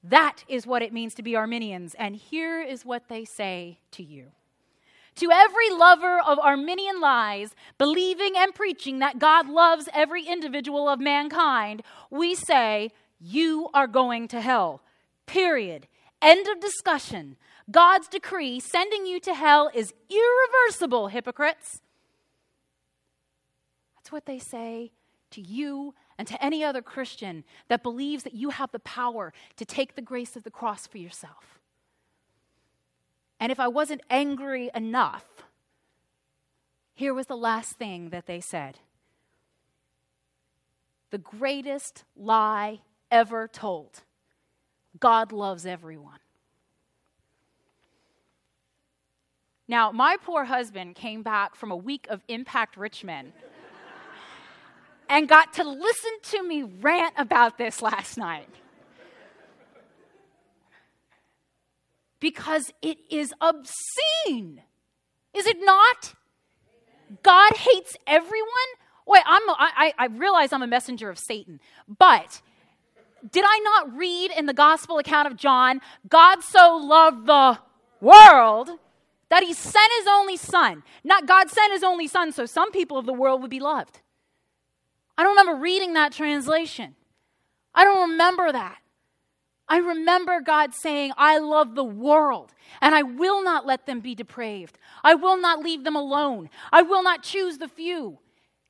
That 0.04 0.44
is 0.48 0.66
what 0.66 0.82
it 0.82 0.94
means 0.94 1.14
to 1.16 1.24
be 1.24 1.36
Arminians, 1.36 1.96
and 1.96 2.16
here 2.16 2.62
is 2.62 2.86
what 2.86 3.10
they 3.10 3.26
say 3.26 3.80
to 3.92 4.04
you. 4.04 4.28
To 5.18 5.32
every 5.32 5.72
lover 5.72 6.20
of 6.20 6.38
Arminian 6.38 7.02
lies, 7.02 7.56
believing 7.80 8.34
and 8.38 8.54
preaching 8.54 9.00
that 9.00 9.18
God 9.18 9.50
loves 9.50 9.90
every 9.92 10.24
individual 10.24 10.88
of 10.88 11.00
mankind, 11.00 11.82
we 12.12 12.36
say, 12.36 12.92
You 13.20 13.70
are 13.74 13.88
going 13.88 14.28
to 14.30 14.42
hell. 14.42 14.82
Period. 15.26 15.88
End 16.22 16.48
of 16.48 16.60
discussion. 16.60 17.36
God's 17.70 18.08
decree 18.08 18.60
sending 18.60 19.08
you 19.08 19.20
to 19.22 19.34
hell 19.34 19.72
is 19.74 19.94
irreversible, 20.10 21.08
hypocrites. 21.08 21.82
That's 23.96 24.12
what 24.12 24.28
they 24.28 24.40
say 24.40 24.92
to 25.32 25.42
you 25.42 25.96
and 26.20 26.28
to 26.28 26.44
any 26.44 26.64
other 26.64 26.82
Christian 26.84 27.44
that 27.70 27.82
believes 27.82 28.24
that 28.24 28.36
you 28.36 28.52
have 28.52 28.72
the 28.72 28.80
power 28.80 29.34
to 29.56 29.66
take 29.66 29.96
the 29.96 30.02
grace 30.02 30.36
of 30.36 30.44
the 30.44 30.52
cross 30.52 30.86
for 30.86 31.00
yourself. 31.00 31.57
And 33.40 33.52
if 33.52 33.60
I 33.60 33.68
wasn't 33.68 34.02
angry 34.10 34.70
enough, 34.74 35.26
here 36.94 37.14
was 37.14 37.28
the 37.28 37.38
last 37.38 37.74
thing 37.74 38.10
that 38.10 38.26
they 38.26 38.42
said 38.42 38.80
the 41.10 41.18
greatest 41.18 42.04
lie 42.18 42.82
ever 43.10 43.48
told 43.48 44.04
God 45.00 45.32
loves 45.32 45.66
everyone. 45.66 46.20
Now, 49.70 49.92
my 49.92 50.18
poor 50.22 50.46
husband 50.46 50.96
came 50.96 51.24
back 51.24 51.56
from 51.56 51.72
a 51.72 51.76
week 51.76 52.08
of 52.10 52.22
Impact 52.28 52.78
Richmond 52.78 53.34
and 55.10 55.28
got 55.28 55.54
to 55.54 55.64
listen 55.64 56.12
to 56.24 56.44
me 56.44 56.64
rant 56.64 57.14
about 57.18 57.58
this 57.58 57.82
last 57.82 58.18
night. 58.18 58.50
Because 62.20 62.72
it 62.82 62.98
is 63.10 63.34
obscene. 63.42 64.62
Is 65.34 65.46
it 65.46 65.58
not? 65.62 66.14
God 67.24 67.54
hates 67.56 67.96
everyone. 68.06 68.48
Wait, 69.06 69.24
I'm 69.26 69.48
a, 69.50 69.56
I, 69.58 69.94
I 69.98 70.06
realize 70.08 70.52
I'm 70.52 70.64
a 70.64 70.68
messenger 70.68 71.10
of 71.10 71.18
Satan, 71.18 71.60
but 71.88 72.42
did 73.32 73.46
I 73.48 73.60
not 73.60 73.96
read 73.96 74.32
in 74.32 74.46
the 74.46 74.54
gospel 74.54 75.00
account 75.00 75.28
of 75.28 75.38
John, 75.38 75.82
God 76.10 76.44
so 76.44 76.76
loved 76.76 77.26
the 77.26 77.60
world 78.02 78.70
that 79.30 79.44
he 79.44 79.54
sent 79.54 79.92
his 79.98 80.08
only 80.08 80.38
son? 80.38 80.84
Not 81.04 81.26
God 81.26 81.50
sent 81.50 81.72
his 81.72 81.84
only 81.84 82.08
son 82.08 82.32
so 82.32 82.46
some 82.46 82.72
people 82.72 82.98
of 82.98 83.06
the 83.06 83.14
world 83.14 83.42
would 83.42 83.52
be 83.52 83.60
loved. 83.60 84.02
I 85.18 85.24
don't 85.24 85.38
remember 85.38 85.62
reading 85.62 85.94
that 85.94 86.12
translation. 86.12 86.96
I 87.74 87.84
don't 87.84 88.12
remember 88.12 88.52
that. 88.52 88.78
I 89.70 89.78
remember 89.78 90.40
God 90.40 90.74
saying, 90.74 91.12
I 91.18 91.40
love 91.40 91.76
the 91.76 91.84
world, 91.84 92.54
and 92.82 92.96
I 92.96 93.04
will 93.04 93.44
not 93.44 93.66
let 93.66 93.86
them 93.86 94.00
be 94.00 94.16
depraved. 94.16 94.80
I 95.04 95.16
will 95.16 95.40
not 95.40 95.60
leave 95.60 95.84
them 95.84 95.96
alone. 95.96 96.50
I 96.72 96.84
will 96.84 97.04
not 97.04 97.22
choose 97.22 97.58
the 97.58 97.68
few. 97.68 98.20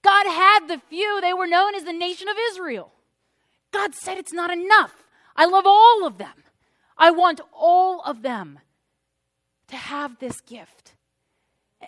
God 0.03 0.25
had 0.25 0.67
the 0.67 0.79
few. 0.89 1.19
They 1.21 1.33
were 1.33 1.47
known 1.47 1.75
as 1.75 1.83
the 1.83 1.93
nation 1.93 2.27
of 2.27 2.35
Israel. 2.51 2.91
God 3.71 3.93
said 3.93 4.17
it's 4.17 4.33
not 4.33 4.49
enough. 4.49 5.03
I 5.35 5.45
love 5.45 5.65
all 5.67 6.05
of 6.05 6.17
them. 6.17 6.43
I 6.97 7.11
want 7.11 7.41
all 7.53 8.01
of 8.01 8.23
them 8.23 8.59
to 9.67 9.75
have 9.75 10.17
this 10.19 10.41
gift. 10.41 10.95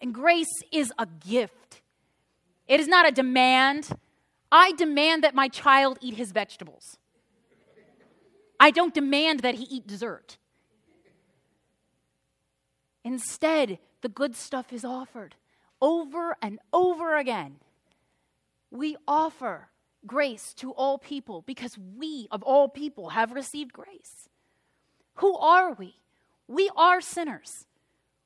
And 0.02 0.14
grace 0.14 0.62
is 0.72 0.94
a 1.00 1.08
gift, 1.08 1.82
it 2.68 2.80
is 2.80 2.88
not 2.88 3.08
a 3.08 3.12
demand. 3.12 3.90
I 4.52 4.72
demand 4.72 5.24
that 5.24 5.36
my 5.36 5.48
child 5.48 6.00
eat 6.02 6.16
his 6.16 6.32
vegetables. 6.32 6.98
I 8.60 8.72
don't 8.72 8.94
demand 8.94 9.40
that 9.42 9.56
he 9.56 9.64
eat 9.66 9.88
dessert. 9.88 10.38
Instead, 13.04 13.80
the 14.02 14.10
good 14.10 14.36
stuff 14.36 14.74
is 14.74 14.84
offered 14.84 15.36
over 15.82 16.36
and 16.42 16.60
over 16.74 17.16
again. 17.16 17.56
We 18.72 18.98
offer 19.08 19.70
grace 20.06 20.54
to 20.56 20.72
all 20.72 20.98
people 20.98 21.44
because 21.46 21.78
we, 21.78 22.28
of 22.32 22.44
all 22.44 22.68
people, 22.68 23.10
have 23.10 23.32
received 23.32 23.74
grace. 23.74 24.30
Who 25.16 25.38
are 25.38 25.74
we? 25.74 25.96
We 26.48 26.70
are 26.76 27.02
sinners. 27.02 27.66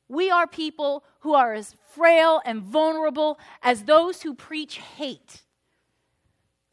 We 0.07 0.29
are 0.29 0.47
people 0.47 1.03
who 1.21 1.33
are 1.33 1.53
as 1.53 1.75
frail 1.93 2.41
and 2.45 2.61
vulnerable 2.61 3.39
as 3.61 3.83
those 3.83 4.21
who 4.21 4.33
preach 4.33 4.77
hate. 4.77 5.43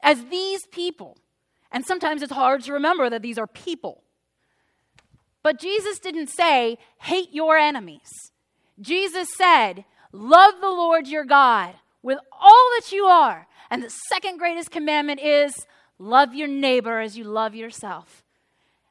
As 0.02 0.26
these 0.26 0.66
people 0.66 1.18
and 1.72 1.84
sometimes 1.84 2.22
it's 2.22 2.32
hard 2.32 2.62
to 2.64 2.72
remember 2.72 3.08
that 3.08 3.22
these 3.22 3.38
are 3.38 3.46
people. 3.46 4.02
But 5.42 5.60
Jesus 5.60 5.98
didn't 5.98 6.28
say, 6.28 6.78
hate 6.98 7.32
your 7.32 7.56
enemies. 7.56 8.32
Jesus 8.80 9.28
said, 9.36 9.84
love 10.12 10.54
the 10.60 10.68
Lord 10.68 11.06
your 11.06 11.24
God 11.24 11.74
with 12.02 12.18
all 12.32 12.70
that 12.78 12.92
you 12.92 13.04
are. 13.04 13.46
And 13.70 13.82
the 13.82 13.90
second 14.08 14.38
greatest 14.38 14.70
commandment 14.70 15.20
is, 15.20 15.66
love 15.98 16.34
your 16.34 16.48
neighbor 16.48 16.98
as 16.98 17.16
you 17.16 17.24
love 17.24 17.54
yourself. 17.54 18.24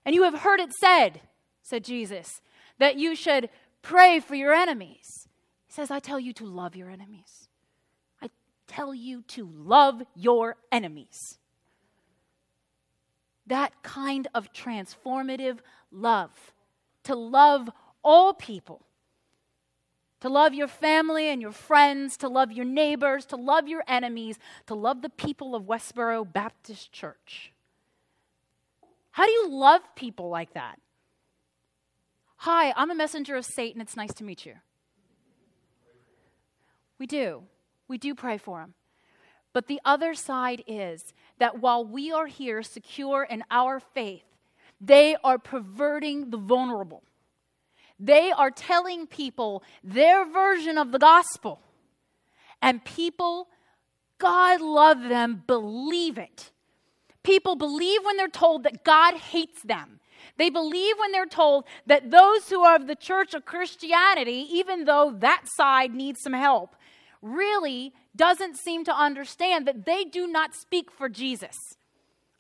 And 0.06 0.16
you 0.16 0.24
have 0.24 0.40
heard 0.40 0.60
it 0.60 0.72
said, 0.80 1.22
said 1.62 1.84
Jesus, 1.84 2.42
that 2.78 2.96
you 2.96 3.16
should 3.16 3.50
pray 3.82 4.20
for 4.20 4.36
your 4.36 4.54
enemies. 4.54 5.28
He 5.68 5.74
says, 5.74 5.92
I 5.92 6.00
tell 6.00 6.20
you 6.20 6.34
to 6.34 6.46
love 6.46 6.76
your 6.76 6.90
enemies. 6.90 7.50
I 8.22 8.30
tell 8.68 8.94
you 8.94 9.24
to 9.24 9.50
love 9.54 10.02
your 10.16 10.56
enemies 10.72 11.39
that 13.50 13.84
kind 13.84 14.28
of 14.34 14.54
transformative 14.54 15.60
love, 15.92 16.32
to 17.04 17.16
love 17.16 17.70
all 18.04 18.34
people, 18.34 18.86
to 20.22 20.30
love 20.30 20.54
your 20.54 20.68
family 20.68 21.28
and 21.28 21.42
your 21.42 21.52
friends, 21.52 22.18
to 22.18 22.28
love 22.28 22.52
your 22.52 22.66
neighbors, 22.66 23.26
to 23.26 23.36
love 23.36 23.68
your 23.68 23.84
enemies, 23.88 24.40
to 24.68 24.76
love 24.76 25.02
the 25.02 25.10
people 25.10 25.56
of 25.56 25.64
Westboro 25.64 26.32
Baptist 26.32 26.92
Church. 26.92 27.54
How 29.12 29.26
do 29.26 29.32
you 29.32 29.50
love 29.50 29.82
people 29.96 30.30
like 30.30 30.54
that? 30.54 30.80
Hi, 32.38 32.74
I'm 32.76 32.92
a 32.92 32.96
messenger 32.96 33.36
of 33.36 33.46
Satan. 33.46 33.82
It's 33.82 33.98
nice 33.98 34.14
to 34.14 34.24
meet 34.24 34.46
you. 34.46 34.56
We 36.98 37.08
do. 37.08 37.44
We 37.88 37.98
do 37.98 38.14
pray 38.14 38.38
for 38.38 38.62
him. 38.62 38.74
But 39.54 39.68
the 39.68 39.80
other 39.84 40.14
side 40.14 40.64
is 40.68 41.14
that 41.40 41.60
while 41.60 41.84
we 41.84 42.12
are 42.12 42.28
here 42.28 42.62
secure 42.62 43.24
in 43.24 43.44
our 43.50 43.80
faith, 43.80 44.24
they 44.80 45.16
are 45.24 45.38
perverting 45.38 46.30
the 46.30 46.38
vulnerable. 46.38 47.04
They 48.00 48.32
are 48.32 48.52
telling 48.52 49.08
people 49.08 49.64
their 49.84 50.26
version 50.26 50.78
of 50.78 50.92
the 50.92 51.00
gospel. 51.00 51.60
And 52.62 52.84
people, 52.86 53.48
God 54.18 54.62
love 54.62 55.02
them, 55.02 55.44
believe 55.46 56.18
it. 56.18 56.52
People 57.24 57.56
believe 57.56 58.06
when 58.06 58.18
they're 58.18 58.28
told 58.28 58.64
that 58.64 58.84
God 58.84 59.16
hates 59.16 59.62
them. 59.64 60.00
They 60.38 60.50
believe 60.50 60.96
when 60.98 61.12
they're 61.12 61.26
told 61.26 61.66
that 61.86 62.12
those 62.12 62.50
who 62.50 62.62
are 62.62 62.76
of 62.76 62.88
the 62.88 62.96
church 62.96 63.34
of 63.34 63.46
Christianity, 63.46 64.48
even 64.52 64.86
though 64.86 65.14
that 65.20 65.44
side 65.46 65.94
needs 65.94 66.22
some 66.22 66.34
help, 66.34 66.76
really 67.22 67.94
doesn't 68.16 68.58
seem 68.58 68.84
to 68.86 68.96
understand 68.96 69.68
that 69.68 69.86
they 69.86 70.04
do 70.04 70.28
not 70.28 70.54
speak 70.54 70.92
for 70.92 71.10
Jesus. 71.10 71.56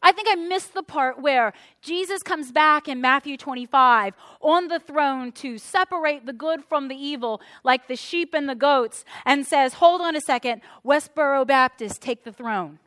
I 0.02 0.14
think 0.14 0.30
I 0.30 0.36
missed 0.36 0.74
the 0.74 0.84
part 0.84 1.22
where 1.22 1.52
Jesus 1.82 2.24
comes 2.24 2.52
back 2.52 2.88
in 2.88 3.02
Matthew 3.02 3.36
25 3.36 4.14
on 4.40 4.70
the 4.70 4.80
throne 4.80 5.34
to 5.34 5.58
separate 5.58 6.26
the 6.26 6.34
good 6.34 6.64
from 6.64 6.88
the 6.88 6.96
evil, 6.96 7.42
like 7.64 7.88
the 7.88 7.98
sheep 7.98 8.34
and 8.34 8.48
the 8.48 8.56
goats, 8.56 9.04
and 9.26 9.46
says, 9.46 9.74
Hold 9.76 10.00
on 10.00 10.16
a 10.16 10.22
second, 10.22 10.62
Westboro 10.86 11.46
Baptist, 11.46 12.02
take 12.02 12.24
the 12.24 12.32
throne. 12.32 12.80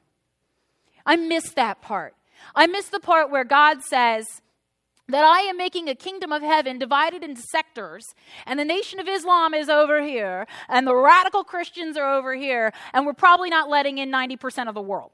I 1.05 1.17
missed 1.17 1.55
that 1.57 1.83
part. 1.83 2.15
I 2.55 2.67
missed 2.67 2.93
the 2.93 3.01
part 3.01 3.31
where 3.31 3.45
God 3.45 3.83
says, 3.83 4.41
that 5.13 5.25
I 5.25 5.41
am 5.41 5.57
making 5.57 5.89
a 5.89 5.95
kingdom 5.95 6.33
of 6.33 6.43
heaven 6.43 6.79
divided 6.79 7.23
into 7.23 7.43
sectors, 7.43 8.15
and 8.47 8.59
the 8.59 8.65
nation 8.65 8.99
of 8.99 9.09
Islam 9.09 9.55
is 9.55 9.69
over 9.69 10.03
here, 10.03 10.47
and 10.69 10.87
the 10.87 10.95
radical 10.95 11.45
Christians 11.45 11.97
are 11.97 12.15
over 12.15 12.35
here, 12.35 12.73
and 12.93 13.07
we're 13.07 13.13
probably 13.13 13.51
not 13.51 13.69
letting 13.69 13.99
in 13.99 14.11
90% 14.11 14.69
of 14.69 14.75
the 14.75 14.83
world. 14.83 15.11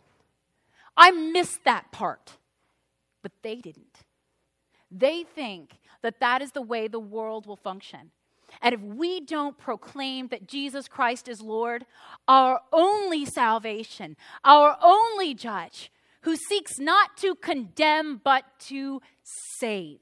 I 0.97 1.11
missed 1.11 1.65
that 1.65 1.93
part, 1.93 2.39
but 3.23 3.33
they 3.43 3.57
didn't. 3.57 4.05
They 4.91 5.23
think 5.23 5.79
that 6.03 6.21
that 6.21 6.43
is 6.43 6.53
the 6.53 6.63
way 6.63 6.89
the 6.89 6.99
world 6.99 7.47
will 7.47 7.57
function. 7.57 8.11
And 8.63 8.75
if 8.75 8.81
we 8.81 9.21
don't 9.21 9.59
proclaim 9.59 10.29
that 10.29 10.49
Jesus 10.49 10.89
Christ 10.89 11.29
is 11.29 11.41
Lord, 11.41 11.85
our 12.27 12.61
only 12.73 13.25
salvation, 13.25 14.17
our 14.45 14.77
only 14.83 15.35
judge, 15.35 15.91
who 16.23 16.37
seeks 16.37 16.79
not 16.79 17.17
to 17.19 17.35
condemn 17.35 18.21
but 18.23 18.45
to 18.61 19.01
save, 19.59 20.01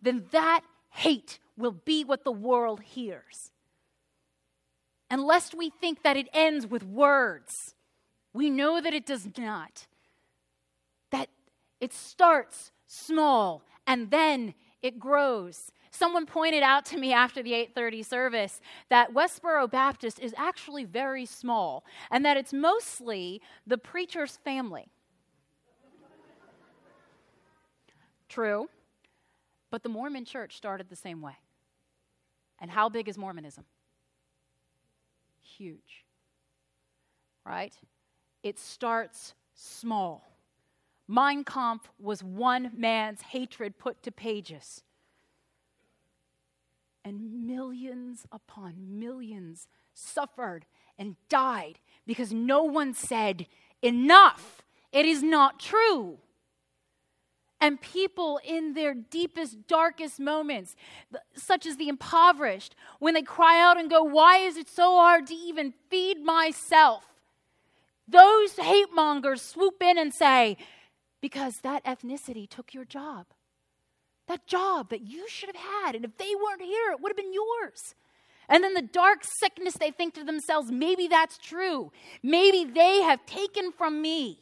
then 0.00 0.26
that 0.30 0.62
hate 0.90 1.38
will 1.56 1.72
be 1.72 2.04
what 2.04 2.24
the 2.24 2.32
world 2.32 2.80
hears. 2.82 3.50
Unless 5.10 5.54
we 5.54 5.70
think 5.70 6.02
that 6.02 6.16
it 6.16 6.28
ends 6.32 6.66
with 6.66 6.84
words, 6.84 7.74
we 8.32 8.50
know 8.50 8.80
that 8.80 8.92
it 8.92 9.06
does 9.06 9.26
not. 9.38 9.86
That 11.10 11.28
it 11.80 11.92
starts 11.92 12.70
small 12.86 13.62
and 13.86 14.10
then 14.10 14.54
it 14.82 14.98
grows. 14.98 15.72
Someone 15.90 16.26
pointed 16.26 16.62
out 16.62 16.84
to 16.86 16.98
me 16.98 17.12
after 17.12 17.42
the 17.42 17.52
8:30 17.52 18.02
service 18.04 18.60
that 18.88 19.12
Westboro 19.12 19.70
Baptist 19.70 20.20
is 20.20 20.34
actually 20.36 20.84
very 20.84 21.24
small 21.24 21.84
and 22.10 22.24
that 22.24 22.36
it's 22.36 22.52
mostly 22.52 23.40
the 23.66 23.78
preacher's 23.78 24.36
family. 24.36 24.90
True. 28.28 28.68
But 29.70 29.82
the 29.82 29.88
Mormon 29.88 30.24
church 30.24 30.56
started 30.56 30.88
the 30.88 30.96
same 30.96 31.20
way. 31.20 31.36
And 32.58 32.70
how 32.70 32.88
big 32.88 33.08
is 33.08 33.16
Mormonism? 33.16 33.64
Huge. 35.40 36.04
Right? 37.44 37.74
It 38.42 38.58
starts 38.58 39.34
small. 39.54 40.24
Mein 41.06 41.44
Kampf 41.44 41.88
was 41.98 42.22
one 42.22 42.70
man's 42.76 43.22
hatred 43.22 43.78
put 43.78 44.02
to 44.02 44.12
pages. 44.12 44.82
And 47.04 47.46
millions 47.46 48.26
upon 48.30 48.98
millions 48.98 49.68
suffered 49.94 50.66
and 50.98 51.16
died 51.28 51.78
because 52.06 52.32
no 52.32 52.62
one 52.64 52.94
said, 52.94 53.46
Enough! 53.82 54.62
It 54.92 55.04
is 55.04 55.22
not 55.22 55.60
true. 55.60 56.18
And 57.60 57.80
people 57.80 58.40
in 58.44 58.74
their 58.74 58.94
deepest, 58.94 59.66
darkest 59.66 60.20
moments, 60.20 60.76
such 61.34 61.66
as 61.66 61.76
the 61.76 61.88
impoverished, 61.88 62.74
when 63.00 63.14
they 63.14 63.22
cry 63.22 63.60
out 63.60 63.78
and 63.78 63.90
go, 63.90 64.02
Why 64.02 64.38
is 64.38 64.56
it 64.56 64.68
so 64.68 64.96
hard 64.96 65.26
to 65.28 65.34
even 65.34 65.74
feed 65.90 66.22
myself? 66.22 67.04
Those 68.06 68.52
hate 68.56 68.94
mongers 68.94 69.42
swoop 69.42 69.82
in 69.82 69.98
and 69.98 70.14
say, 70.14 70.56
Because 71.20 71.60
that 71.60 71.84
ethnicity 71.84 72.48
took 72.48 72.72
your 72.72 72.84
job. 72.84 73.26
That 74.28 74.46
job 74.46 74.90
that 74.90 75.02
you 75.02 75.28
should 75.28 75.50
have 75.54 75.84
had. 75.84 75.96
And 75.96 76.04
if 76.04 76.16
they 76.16 76.32
weren't 76.34 76.62
here, 76.62 76.92
it 76.92 77.00
would 77.00 77.10
have 77.10 77.16
been 77.16 77.32
yours. 77.32 77.94
And 78.48 78.64
then 78.64 78.74
the 78.74 78.82
dark 78.82 79.20
sickness, 79.24 79.74
they 79.74 79.90
think 79.90 80.14
to 80.14 80.24
themselves, 80.24 80.70
maybe 80.70 81.08
that's 81.08 81.36
true. 81.36 81.92
Maybe 82.22 82.64
they 82.64 83.02
have 83.02 83.26
taken 83.26 83.72
from 83.72 84.00
me 84.00 84.38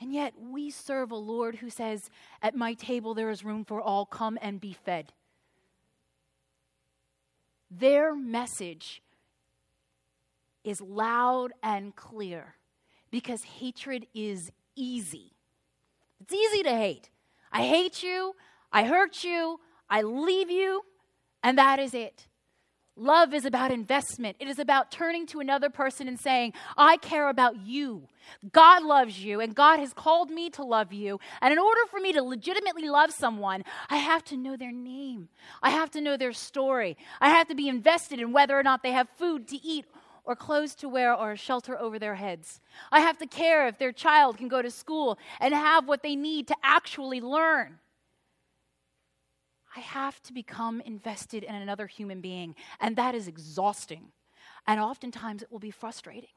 And 0.00 0.14
yet 0.14 0.32
we 0.40 0.70
serve 0.70 1.10
a 1.10 1.16
Lord 1.16 1.56
who 1.56 1.68
says, 1.68 2.08
At 2.42 2.56
my 2.56 2.72
table 2.72 3.12
there 3.12 3.28
is 3.28 3.44
room 3.44 3.64
for 3.64 3.80
all, 3.80 4.06
come 4.06 4.38
and 4.40 4.60
be 4.60 4.72
fed. 4.72 5.12
Their 7.70 8.16
message 8.16 9.02
is 10.64 10.80
loud 10.80 11.52
and 11.62 11.94
clear 11.94 12.54
because 13.10 13.42
hatred 13.42 14.06
is 14.14 14.50
easy. 14.74 15.32
It's 16.20 16.32
easy 16.32 16.62
to 16.62 16.70
hate. 16.70 17.10
I 17.52 17.62
hate 17.62 18.02
you, 18.02 18.34
I 18.72 18.84
hurt 18.84 19.24
you, 19.24 19.60
I 19.88 20.02
leave 20.02 20.50
you, 20.50 20.82
and 21.42 21.58
that 21.58 21.78
is 21.78 21.94
it. 21.94 22.26
Love 22.96 23.32
is 23.32 23.46
about 23.46 23.70
investment. 23.70 24.36
It 24.40 24.48
is 24.48 24.58
about 24.58 24.90
turning 24.90 25.24
to 25.28 25.40
another 25.40 25.70
person 25.70 26.06
and 26.06 26.20
saying, 26.20 26.52
I 26.76 26.98
care 26.98 27.30
about 27.30 27.56
you. 27.64 28.08
God 28.52 28.82
loves 28.82 29.24
you, 29.24 29.40
and 29.40 29.54
God 29.54 29.78
has 29.78 29.94
called 29.94 30.30
me 30.30 30.50
to 30.50 30.62
love 30.62 30.92
you. 30.92 31.18
And 31.40 31.50
in 31.50 31.58
order 31.58 31.80
for 31.90 31.98
me 31.98 32.12
to 32.12 32.22
legitimately 32.22 32.88
love 32.90 33.10
someone, 33.10 33.64
I 33.88 33.96
have 33.96 34.22
to 34.24 34.36
know 34.36 34.54
their 34.56 34.72
name. 34.72 35.28
I 35.62 35.70
have 35.70 35.90
to 35.92 36.00
know 36.02 36.18
their 36.18 36.34
story. 36.34 36.98
I 37.20 37.30
have 37.30 37.48
to 37.48 37.54
be 37.54 37.68
invested 37.68 38.20
in 38.20 38.32
whether 38.32 38.58
or 38.58 38.62
not 38.62 38.82
they 38.82 38.92
have 38.92 39.08
food 39.16 39.48
to 39.48 39.56
eat 39.64 39.86
or 40.30 40.36
clothes 40.36 40.76
to 40.76 40.88
wear 40.88 41.12
or 41.12 41.32
a 41.32 41.36
shelter 41.36 41.76
over 41.76 41.98
their 41.98 42.14
heads. 42.14 42.60
I 42.92 43.00
have 43.00 43.18
to 43.18 43.26
care 43.26 43.66
if 43.66 43.78
their 43.78 43.90
child 43.90 44.38
can 44.38 44.46
go 44.46 44.62
to 44.62 44.70
school 44.70 45.18
and 45.40 45.52
have 45.52 45.88
what 45.88 46.04
they 46.04 46.14
need 46.14 46.46
to 46.46 46.56
actually 46.62 47.20
learn. 47.20 47.80
I 49.74 49.80
have 49.80 50.22
to 50.22 50.32
become 50.32 50.80
invested 50.82 51.42
in 51.42 51.56
another 51.56 51.88
human 51.88 52.20
being, 52.20 52.54
and 52.78 52.94
that 52.94 53.16
is 53.16 53.26
exhausting. 53.26 54.12
And 54.68 54.78
oftentimes 54.78 55.42
it 55.42 55.50
will 55.50 55.58
be 55.58 55.72
frustrating. 55.72 56.30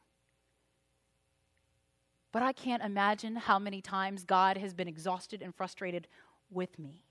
But 2.31 2.41
I 2.41 2.51
can't 2.51 2.81
imagine 2.81 3.35
how 3.35 3.59
many 3.59 3.79
times 3.79 4.23
God 4.23 4.57
has 4.57 4.73
been 4.73 4.87
exhausted 4.87 5.43
and 5.43 5.53
frustrated 5.53 6.07
with 6.49 6.79
me. 6.79 7.03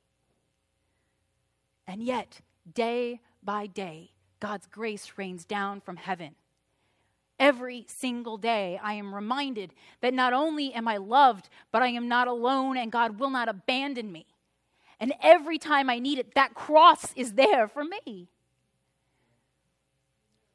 And 1.87 2.03
yet, 2.03 2.41
day 2.75 3.21
by 3.41 3.69
day, 3.69 4.11
God's 4.41 4.67
grace 4.67 5.13
rains 5.17 5.45
down 5.45 5.81
from 5.81 5.97
heaven. 5.97 6.35
Every 7.39 7.85
single 7.89 8.37
day, 8.37 8.79
I 8.83 8.95
am 8.95 9.15
reminded 9.15 9.73
that 10.01 10.15
not 10.15 10.33
only 10.33 10.73
am 10.75 10.87
I 10.87 10.99
loved, 10.99 11.49
but 11.73 11.83
I 11.83 11.89
am 11.89 12.09
not 12.09 12.29
alone, 12.29 12.77
and 12.77 12.93
God 12.93 13.19
will 13.19 13.31
not 13.31 13.49
abandon 13.49 14.13
me. 14.13 14.27
And 15.01 15.13
every 15.21 15.59
time 15.59 15.91
I 15.91 15.99
need 15.99 16.19
it, 16.19 16.35
that 16.35 16.55
cross 16.55 17.13
is 17.17 17.33
there 17.33 17.67
for 17.67 17.85
me. 17.85 18.29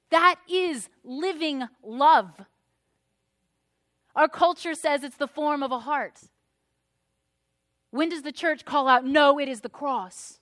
That 0.10 0.36
is 0.50 0.88
living 1.04 1.68
love. 1.84 2.32
Our 4.16 4.30
culture 4.30 4.74
says 4.74 5.04
it's 5.04 5.18
the 5.18 5.28
form 5.28 5.62
of 5.62 5.72
a 5.72 5.80
heart. 5.80 6.20
When 7.92 8.10
does 8.10 8.22
the 8.22 8.32
church 8.32 8.66
call 8.66 8.88
out, 8.88 9.06
no, 9.06 9.40
it 9.40 9.50
is 9.50 9.62
the 9.62 9.70
cross? 9.70 10.40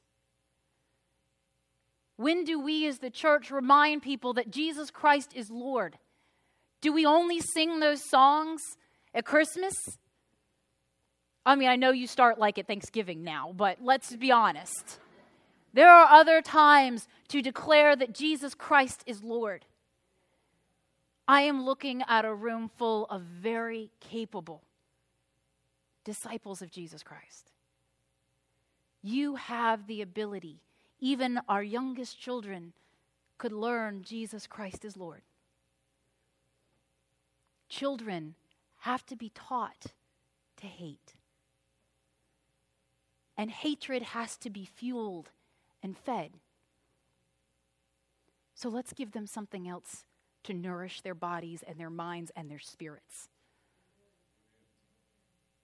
When 2.18 2.44
do 2.44 2.60
we 2.60 2.88
as 2.88 3.00
the 3.00 3.10
church 3.10 3.52
remind 3.52 4.02
people 4.02 4.34
that 4.34 4.50
Jesus 4.50 4.92
Christ 4.92 5.32
is 5.36 5.50
Lord? 5.50 5.98
Do 6.82 6.92
we 6.94 7.06
only 7.06 7.40
sing 7.40 7.80
those 7.80 8.08
songs 8.10 8.62
at 9.14 9.26
Christmas? 9.26 9.74
I 11.46 11.56
mean, 11.56 11.70
I 11.70 11.76
know 11.76 11.92
you 11.92 12.08
start 12.08 12.40
like 12.40 12.58
at 12.58 12.68
Thanksgiving 12.68 13.24
now, 13.24 13.54
but 13.56 13.78
let's 13.82 14.16
be 14.16 14.32
honest. 14.32 15.00
There 15.74 15.90
are 15.90 16.08
other 16.12 16.42
times 16.42 17.08
to 17.28 17.42
declare 17.42 17.96
that 17.96 18.14
Jesus 18.14 18.54
Christ 18.54 19.04
is 19.06 19.24
Lord. 19.24 19.66
I 21.28 21.42
am 21.42 21.66
looking 21.66 22.04
at 22.08 22.24
a 22.24 22.34
room 22.34 22.70
full 22.78 23.06
of 23.06 23.22
very 23.22 23.92
capable 24.00 24.64
disciples 26.04 26.62
of 26.62 26.72
Jesus 26.72 27.04
Christ. 27.04 27.52
You 29.02 29.36
have 29.36 29.88
the 29.88 30.02
ability, 30.02 30.62
even 31.00 31.40
our 31.50 31.64
youngest 31.64 32.20
children 32.20 32.74
could 33.38 33.52
learn 33.52 34.04
Jesus 34.04 34.48
Christ 34.48 34.86
is 34.86 34.96
Lord. 34.96 35.22
Children 37.78 38.36
have 38.82 39.06
to 39.08 39.18
be 39.18 39.32
taught 39.36 39.88
to 40.62 40.66
hate. 40.66 41.16
And 43.36 43.52
hatred 43.52 44.02
has 44.02 44.38
to 44.38 44.50
be 44.50 44.64
fueled 44.64 45.32
and 45.84 45.98
fed. 45.98 46.32
So 48.54 48.70
let's 48.70 48.94
give 48.94 49.12
them 49.12 49.28
something 49.28 49.68
else 49.68 50.06
to 50.46 50.54
nourish 50.54 51.02
their 51.02 51.14
bodies 51.14 51.66
and 51.68 51.78
their 51.78 51.90
minds 51.90 52.32
and 52.34 52.50
their 52.50 52.60
spirits. 52.60 53.28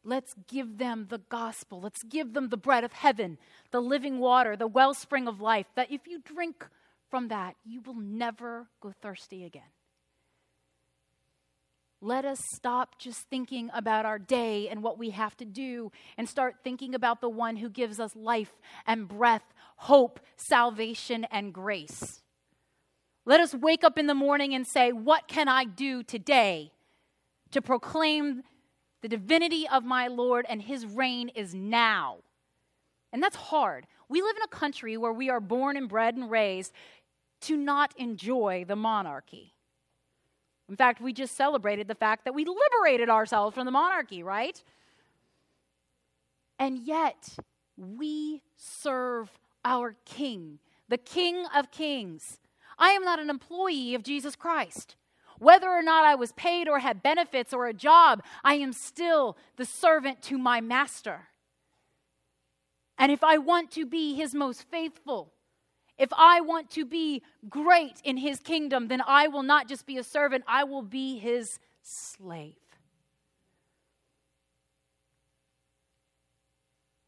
Let's 0.04 0.36
give 0.50 0.80
them 0.80 1.08
the 1.10 1.22
gospel. 1.30 1.80
Let's 1.80 2.04
give 2.04 2.34
them 2.34 2.50
the 2.50 2.58
bread 2.58 2.84
of 2.84 2.92
heaven, 2.92 3.38
the 3.72 3.82
living 3.82 4.20
water, 4.20 4.58
the 4.58 4.68
wellspring 4.68 5.30
of 5.30 5.40
life, 5.40 5.68
that 5.76 5.90
if 5.90 6.06
you 6.08 6.20
drink 6.20 6.68
from 7.10 7.30
that, 7.30 7.56
you 7.64 7.80
will 7.80 7.96
never 7.96 8.68
go 8.82 8.92
thirsty 9.02 9.46
again. 9.46 9.72
Let 12.04 12.26
us 12.26 12.40
stop 12.56 12.98
just 12.98 13.30
thinking 13.30 13.70
about 13.76 14.08
our 14.08 14.18
day 14.18 14.68
and 14.70 14.82
what 14.82 14.98
we 14.98 15.12
have 15.12 15.38
to 15.38 15.46
do 15.46 15.92
and 16.18 16.28
start 16.28 16.56
thinking 16.64 16.96
about 16.96 17.22
the 17.22 17.30
one 17.30 17.58
who 17.58 17.70
gives 17.70 18.00
us 18.00 18.16
life 18.16 18.52
and 18.88 19.08
breath, 19.08 19.44
hope, 19.76 20.20
salvation, 20.36 21.26
and 21.26 21.54
grace. 21.54 22.24
Let 23.24 23.40
us 23.40 23.54
wake 23.54 23.84
up 23.84 24.00
in 24.00 24.08
the 24.08 24.16
morning 24.16 24.56
and 24.56 24.66
say, 24.66 24.92
What 24.92 25.28
can 25.28 25.48
I 25.48 25.64
do 25.64 26.02
today 26.02 26.72
to 27.52 27.62
proclaim 27.62 28.42
the 29.04 29.08
divinity 29.08 29.68
of 29.68 29.84
my 29.84 30.08
Lord 30.08 30.48
and 30.50 30.60
his 30.60 30.88
reign 30.88 31.30
is 31.30 31.54
now? 31.54 32.18
And 33.14 33.22
that's 33.22 33.36
hard. 33.36 33.86
We 34.10 34.24
live 34.24 34.38
in 34.38 34.44
a 34.44 34.48
country 34.48 34.98
where 34.98 35.14
we 35.14 35.30
are 35.30 35.40
born 35.40 35.78
and 35.78 35.88
bred 35.88 36.16
and 36.16 36.32
raised 36.32 36.74
to 37.42 37.56
not 37.56 37.94
enjoy 37.96 38.66
the 38.68 38.76
monarchy. 38.76 39.54
In 40.70 40.76
fact, 40.76 41.02
we 41.02 41.14
just 41.14 41.36
celebrated 41.36 41.88
the 41.88 41.96
fact 41.96 42.26
that 42.26 42.34
we 42.34 42.46
liberated 42.46 43.10
ourselves 43.10 43.56
from 43.56 43.66
the 43.66 43.72
monarchy, 43.72 44.24
right? 44.24 44.62
And 46.60 46.80
yet, 46.80 47.36
we 47.78 48.42
serve 48.56 49.30
our 49.66 49.96
King, 50.06 50.60
the 50.88 50.98
King 50.98 51.46
of 51.56 51.72
Kings. 51.72 52.40
I 52.78 52.92
am 52.92 53.04
not 53.04 53.20
an 53.20 53.30
employee 53.30 53.96
of 53.96 54.04
Jesus 54.04 54.36
Christ. 54.36 54.96
Whether 55.40 55.70
or 55.70 55.82
not 55.82 56.06
I 56.06 56.16
was 56.16 56.34
paid 56.34 56.70
or 56.70 56.80
had 56.80 57.02
benefits 57.02 57.52
or 57.52 57.66
a 57.66 57.74
job, 57.74 58.22
I 58.44 58.56
am 58.56 58.74
still 58.74 59.38
the 59.58 59.66
servant 59.66 60.22
to 60.24 60.38
my 60.38 60.62
master. 60.62 61.30
And 62.98 63.12
if 63.12 63.24
I 63.24 63.40
want 63.40 63.72
to 63.72 63.86
be 63.86 64.14
his 64.14 64.36
most 64.36 64.70
faithful, 64.70 65.34
if 66.02 66.12
I 66.18 66.42
want 66.42 66.72
to 66.72 66.84
be 66.84 67.22
great 67.48 68.02
in 68.04 68.18
his 68.18 68.40
kingdom, 68.40 68.88
then 68.88 69.04
I 69.06 69.28
will 69.28 69.44
not 69.44 69.70
just 69.70 69.86
be 69.86 70.00
a 70.00 70.04
servant, 70.04 70.44
I 70.48 70.64
will 70.64 70.82
be 70.82 71.20
his 71.20 71.60
slave. 71.84 72.56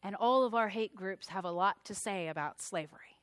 And 0.00 0.14
all 0.14 0.44
of 0.44 0.54
our 0.54 0.68
hate 0.68 0.94
groups 0.94 1.26
have 1.28 1.44
a 1.44 1.50
lot 1.50 1.84
to 1.86 1.94
say 1.94 2.28
about 2.28 2.62
slavery. 2.62 3.18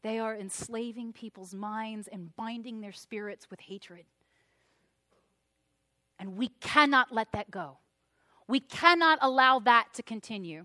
They 0.00 0.18
are 0.18 0.34
enslaving 0.34 1.12
people's 1.12 1.52
minds 1.52 2.08
and 2.08 2.34
binding 2.34 2.80
their 2.80 2.92
spirits 2.92 3.50
with 3.50 3.60
hatred. 3.60 4.06
And 6.18 6.38
we 6.38 6.48
cannot 6.60 7.12
let 7.12 7.32
that 7.32 7.50
go. 7.50 7.76
We 8.46 8.60
cannot 8.60 9.18
allow 9.20 9.58
that 9.58 9.88
to 9.94 10.02
continue. 10.02 10.64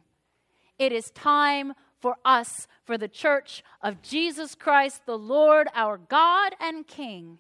It 0.80 0.94
is 0.94 1.12
time 1.12 1.74
for 2.04 2.18
us, 2.26 2.68
for 2.84 2.98
the 2.98 3.08
church 3.08 3.64
of 3.82 4.02
Jesus 4.02 4.56
Christ, 4.56 5.06
the 5.06 5.18
Lord, 5.18 5.70
our 5.74 5.98
God 5.98 6.54
and 6.60 6.86
King, 6.86 7.40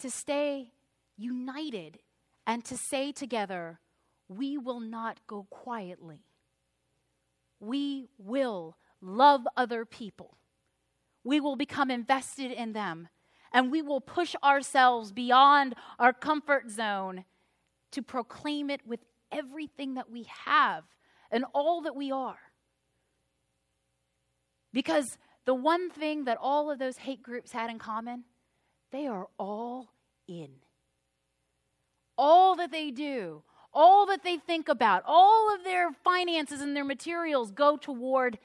to 0.00 0.10
stay 0.10 0.72
united 1.16 2.00
and 2.44 2.64
to 2.64 2.76
say 2.76 3.12
together, 3.12 3.78
we 4.28 4.58
will 4.58 4.80
not 4.80 5.20
go 5.28 5.46
quietly. 5.48 6.24
We 7.60 8.08
will 8.18 8.76
love 9.00 9.46
other 9.56 9.84
people. 9.84 10.36
We 11.22 11.38
will 11.38 11.54
become 11.54 11.88
invested 11.88 12.50
in 12.50 12.72
them. 12.72 13.06
And 13.52 13.70
we 13.70 13.82
will 13.82 14.00
push 14.00 14.34
ourselves 14.42 15.12
beyond 15.12 15.76
our 16.00 16.12
comfort 16.12 16.68
zone 16.68 17.24
to 17.92 18.02
proclaim 18.02 18.70
it 18.70 18.80
with 18.84 19.04
everything 19.30 19.94
that 19.94 20.10
we 20.10 20.26
have 20.46 20.82
and 21.30 21.44
all 21.54 21.82
that 21.82 21.94
we 21.94 22.10
are. 22.10 22.40
Because 24.72 25.18
the 25.44 25.54
one 25.54 25.90
thing 25.90 26.24
that 26.24 26.38
all 26.40 26.70
of 26.70 26.78
those 26.78 26.98
hate 26.98 27.22
groups 27.22 27.52
had 27.52 27.70
in 27.70 27.78
common, 27.78 28.24
they 28.92 29.06
are 29.06 29.28
all 29.38 29.92
in. 30.26 30.50
All 32.16 32.56
that 32.56 32.70
they 32.70 32.90
do, 32.90 33.42
all 33.72 34.06
that 34.06 34.22
they 34.22 34.36
think 34.36 34.68
about, 34.68 35.02
all 35.06 35.54
of 35.54 35.64
their 35.64 35.92
finances 35.92 36.60
and 36.60 36.76
their 36.76 36.84
materials 36.84 37.50
go 37.50 37.76
toward 37.76 38.38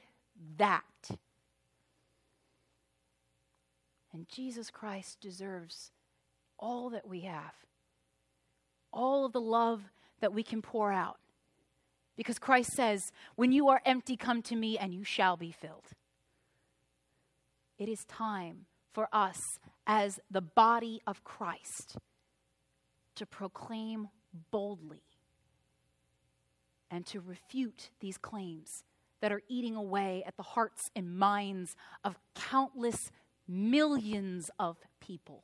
that. 0.57 0.83
And 4.13 4.29
Jesus 4.29 4.69
Christ 4.69 5.19
deserves 5.19 5.91
all 6.59 6.89
that 6.91 7.07
we 7.07 7.21
have. 7.21 7.53
all 8.93 9.25
of 9.25 9.33
the 9.33 9.41
love 9.41 9.81
that 10.21 10.33
we 10.33 10.43
can 10.43 10.61
pour 10.61 10.91
out. 10.91 11.17
Because 12.15 12.37
Christ 12.39 12.73
says, 12.73 13.11
When 13.35 13.51
you 13.51 13.67
are 13.69 13.81
empty, 13.85 14.15
come 14.15 14.41
to 14.43 14.55
me 14.55 14.77
and 14.77 14.93
you 14.93 15.03
shall 15.03 15.35
be 15.35 15.51
filled. 15.51 15.89
It 17.77 17.89
is 17.89 18.05
time 18.05 18.65
for 18.93 19.07
us 19.11 19.59
as 19.87 20.19
the 20.29 20.41
body 20.41 21.01
of 21.07 21.23
Christ 21.23 21.97
to 23.15 23.25
proclaim 23.25 24.09
boldly 24.51 25.03
and 26.89 27.05
to 27.07 27.19
refute 27.19 27.89
these 27.99 28.17
claims 28.17 28.83
that 29.21 29.31
are 29.31 29.41
eating 29.47 29.75
away 29.75 30.23
at 30.27 30.37
the 30.37 30.43
hearts 30.43 30.91
and 30.95 31.17
minds 31.17 31.75
of 32.03 32.17
countless 32.35 33.11
millions 33.47 34.51
of 34.59 34.77
people. 34.99 35.43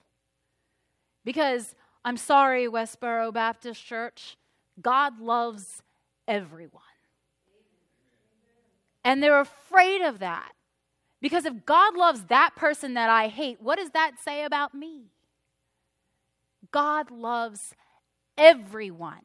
Because 1.26 1.76
I'm 2.06 2.18
sorry, 2.18 2.68
Westboro 2.68 3.34
Baptist 3.34 3.84
Church, 3.84 4.38
God 4.82 5.20
loves 5.20 5.82
everyone. 6.28 6.84
And 9.04 9.24
they're 9.24 9.40
afraid 9.40 10.02
of 10.02 10.20
that. 10.20 10.52
Because 11.22 11.46
if 11.46 11.66
God 11.66 11.96
loves 11.96 12.24
that 12.26 12.56
person 12.56 12.94
that 12.94 13.10
I 13.10 13.28
hate, 13.28 13.62
what 13.62 13.78
does 13.78 13.92
that 13.92 14.14
say 14.24 14.44
about 14.44 14.74
me? 14.74 15.12
God 16.72 17.12
loves 17.12 17.74
everyone 18.38 19.22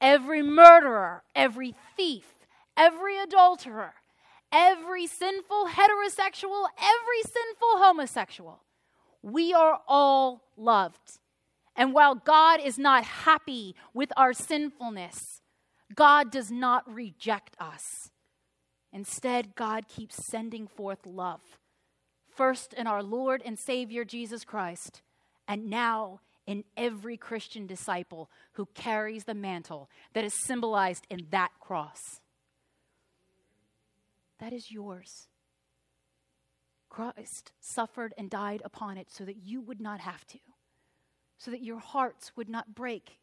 every 0.00 0.42
murderer, 0.42 1.22
every 1.34 1.74
thief, 1.96 2.24
every 2.76 3.18
adulterer, 3.18 3.94
every 4.52 5.06
sinful 5.06 5.68
heterosexual, 5.68 6.66
every 6.78 7.22
sinful 7.22 7.78
homosexual. 7.78 8.60
We 9.22 9.54
are 9.54 9.80
all 9.88 10.42
loved. 10.56 11.18
And 11.74 11.92
while 11.92 12.14
God 12.14 12.60
is 12.60 12.78
not 12.78 13.04
happy 13.04 13.74
with 13.92 14.12
our 14.16 14.32
sinfulness, 14.32 15.40
God 15.94 16.30
does 16.30 16.50
not 16.50 16.92
reject 16.92 17.56
us. 17.58 18.10
Instead, 18.96 19.54
God 19.54 19.88
keeps 19.88 20.24
sending 20.24 20.66
forth 20.66 21.04
love, 21.04 21.42
first 22.34 22.72
in 22.72 22.86
our 22.86 23.02
Lord 23.02 23.42
and 23.44 23.58
Savior 23.58 24.06
Jesus 24.06 24.42
Christ, 24.42 25.02
and 25.46 25.68
now 25.68 26.20
in 26.46 26.64
every 26.78 27.18
Christian 27.18 27.66
disciple 27.66 28.30
who 28.52 28.64
carries 28.72 29.24
the 29.24 29.34
mantle 29.34 29.90
that 30.14 30.24
is 30.24 30.32
symbolized 30.32 31.06
in 31.10 31.26
that 31.28 31.50
cross. 31.60 32.22
That 34.38 34.54
is 34.54 34.70
yours. 34.70 35.28
Christ 36.88 37.52
suffered 37.60 38.14
and 38.16 38.30
died 38.30 38.62
upon 38.64 38.96
it 38.96 39.08
so 39.10 39.26
that 39.26 39.44
you 39.44 39.60
would 39.60 39.78
not 39.78 40.00
have 40.00 40.26
to, 40.28 40.38
so 41.36 41.50
that 41.50 41.62
your 41.62 41.80
hearts 41.80 42.32
would 42.34 42.48
not 42.48 42.74
break, 42.74 43.18